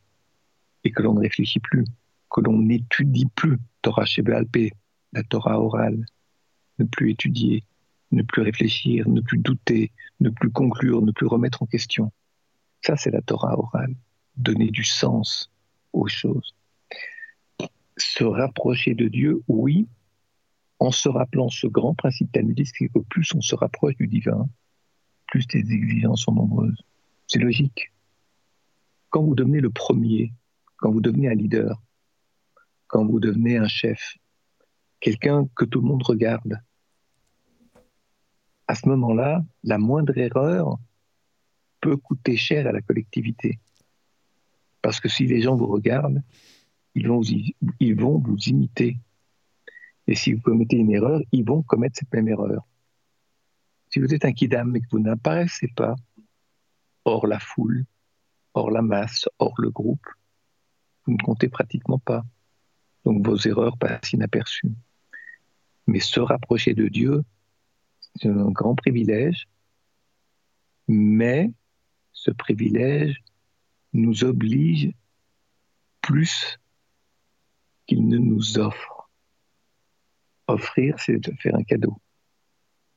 et 0.82 0.90
que 0.90 1.02
l'on 1.02 1.14
ne 1.14 1.20
réfléchit 1.20 1.60
plus, 1.60 1.84
que 2.30 2.40
l'on 2.40 2.58
n'étudie 2.58 3.26
plus 3.34 3.58
Torah 3.82 4.04
Shebelpe, 4.04 4.72
la 5.12 5.22
Torah 5.22 5.60
orale, 5.60 6.04
ne 6.78 6.84
plus 6.84 7.12
étudier, 7.12 7.62
ne 8.12 8.22
plus 8.22 8.42
réfléchir, 8.42 9.08
ne 9.08 9.20
plus 9.20 9.38
douter, 9.38 9.92
ne 10.20 10.30
plus 10.30 10.50
conclure, 10.50 11.02
ne 11.02 11.12
plus 11.12 11.26
remettre 11.26 11.62
en 11.62 11.66
question. 11.66 12.12
Ça, 12.82 12.96
c'est 12.96 13.10
la 13.10 13.22
Torah 13.22 13.58
orale, 13.58 13.94
donner 14.36 14.70
du 14.70 14.84
sens 14.84 15.50
aux 15.92 16.08
choses. 16.08 16.54
Se 17.96 18.24
rapprocher 18.24 18.94
de 18.94 19.08
Dieu, 19.08 19.42
oui, 19.48 19.86
en 20.78 20.90
se 20.90 21.08
rappelant 21.08 21.48
ce 21.48 21.66
grand 21.66 21.94
principe 21.94 22.32
talmudique, 22.32 22.68
c'est 22.76 22.88
que 22.88 22.98
plus 22.98 23.34
on 23.34 23.40
se 23.40 23.54
rapproche 23.54 23.96
du 23.96 24.06
divin, 24.06 24.48
plus 25.28 25.46
les 25.54 25.72
exigences 25.72 26.22
sont 26.22 26.32
nombreuses. 26.32 26.82
C'est 27.26 27.38
logique. 27.38 27.92
Quand 29.10 29.22
vous 29.22 29.34
devenez 29.34 29.60
le 29.60 29.70
premier, 29.70 30.32
quand 30.76 30.90
vous 30.90 31.00
devenez 31.00 31.28
un 31.28 31.34
leader, 31.34 31.80
quand 32.86 33.06
vous 33.06 33.20
devenez 33.20 33.56
un 33.56 33.68
chef, 33.68 34.18
quelqu'un 35.00 35.48
que 35.56 35.64
tout 35.64 35.80
le 35.80 35.88
monde 35.88 36.02
regarde, 36.02 36.60
à 38.66 38.74
ce 38.74 38.88
moment-là, 38.88 39.44
la 39.62 39.78
moindre 39.78 40.16
erreur 40.16 40.78
peut 41.80 41.96
coûter 41.96 42.36
cher 42.36 42.66
à 42.66 42.72
la 42.72 42.80
collectivité. 42.80 43.58
Parce 44.80 45.00
que 45.00 45.08
si 45.08 45.26
les 45.26 45.42
gens 45.42 45.56
vous 45.56 45.66
regardent, 45.66 46.22
ils 46.94 47.08
vont, 47.08 48.18
vous 48.18 48.38
imiter. 48.46 48.98
Et 50.06 50.14
si 50.14 50.32
vous 50.32 50.40
commettez 50.40 50.76
une 50.76 50.92
erreur, 50.92 51.20
ils 51.32 51.44
vont 51.44 51.62
commettre 51.62 51.98
cette 51.98 52.12
même 52.12 52.28
erreur. 52.28 52.66
Si 53.90 53.98
vous 53.98 54.14
êtes 54.14 54.24
un 54.24 54.32
kidam 54.32 54.74
et 54.76 54.80
que 54.80 54.86
vous 54.90 54.98
n'apparaissez 54.98 55.68
pas 55.76 55.94
hors 57.04 57.26
la 57.26 57.38
foule, 57.38 57.84
hors 58.54 58.70
la 58.70 58.82
masse, 58.82 59.28
hors 59.38 59.54
le 59.58 59.70
groupe, 59.70 60.06
vous 61.06 61.12
ne 61.12 61.18
comptez 61.18 61.48
pratiquement 61.48 61.98
pas. 61.98 62.24
Donc 63.04 63.26
vos 63.26 63.36
erreurs 63.36 63.76
passent 63.76 64.12
inaperçues. 64.12 64.72
Mais 65.86 66.00
se 66.00 66.20
rapprocher 66.20 66.74
de 66.74 66.88
Dieu, 66.88 67.24
c'est 68.16 68.28
un 68.28 68.50
grand 68.50 68.74
privilège, 68.74 69.48
mais 70.88 71.50
ce 72.12 72.30
privilège 72.30 73.22
nous 73.92 74.24
oblige 74.24 74.92
plus 76.00 76.58
qu'il 77.86 78.06
ne 78.08 78.18
nous 78.18 78.58
offre. 78.58 79.10
Offrir, 80.46 80.98
c'est 80.98 81.18
faire 81.40 81.54
un 81.54 81.62
cadeau. 81.62 81.98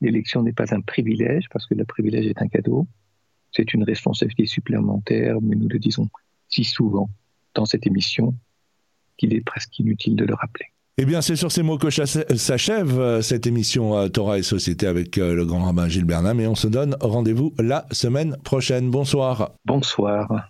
L'élection 0.02 0.44
n'est 0.44 0.54
pas 0.54 0.76
un 0.76 0.82
privilège, 0.82 1.48
parce 1.50 1.66
que 1.66 1.74
le 1.74 1.86
privilège 1.86 2.28
est 2.28 2.42
un 2.42 2.48
cadeau. 2.48 2.88
C'est 3.52 3.74
une 3.74 3.84
responsabilité 3.84 4.46
supplémentaire, 4.46 5.42
mais 5.42 5.56
nous 5.56 5.70
le 5.70 5.80
disons 5.80 6.10
si 6.50 6.64
souvent 6.64 7.10
dans 7.54 7.66
cette 7.66 7.88
émission 7.88 8.36
qu'il 9.18 9.34
est 9.34 9.42
presque 9.42 9.80
inutile 9.80 10.16
de 10.16 10.26
le 10.26 10.34
rappeler. 10.34 10.68
Eh 11.00 11.06
bien, 11.06 11.22
c'est 11.22 11.36
sur 11.36 11.52
ces 11.52 11.62
mots 11.62 11.78
que 11.78 11.92
s'achève 11.92 13.00
euh, 13.00 13.22
cette 13.22 13.46
émission 13.46 13.96
euh, 13.96 14.08
Torah 14.08 14.40
et 14.40 14.42
Société 14.42 14.88
avec 14.88 15.20
euh, 15.20 15.36
le 15.36 15.46
grand 15.46 15.64
rabbin 15.66 15.88
Gilles 15.88 16.06
Bernam 16.06 16.40
et 16.40 16.48
on 16.48 16.56
se 16.56 16.68
donne 16.68 16.98
rendez-vous 17.00 17.54
la 17.60 17.86
semaine 17.92 18.36
prochaine. 18.44 18.90
Bonsoir. 18.90 19.52
Bonsoir. 19.64 20.50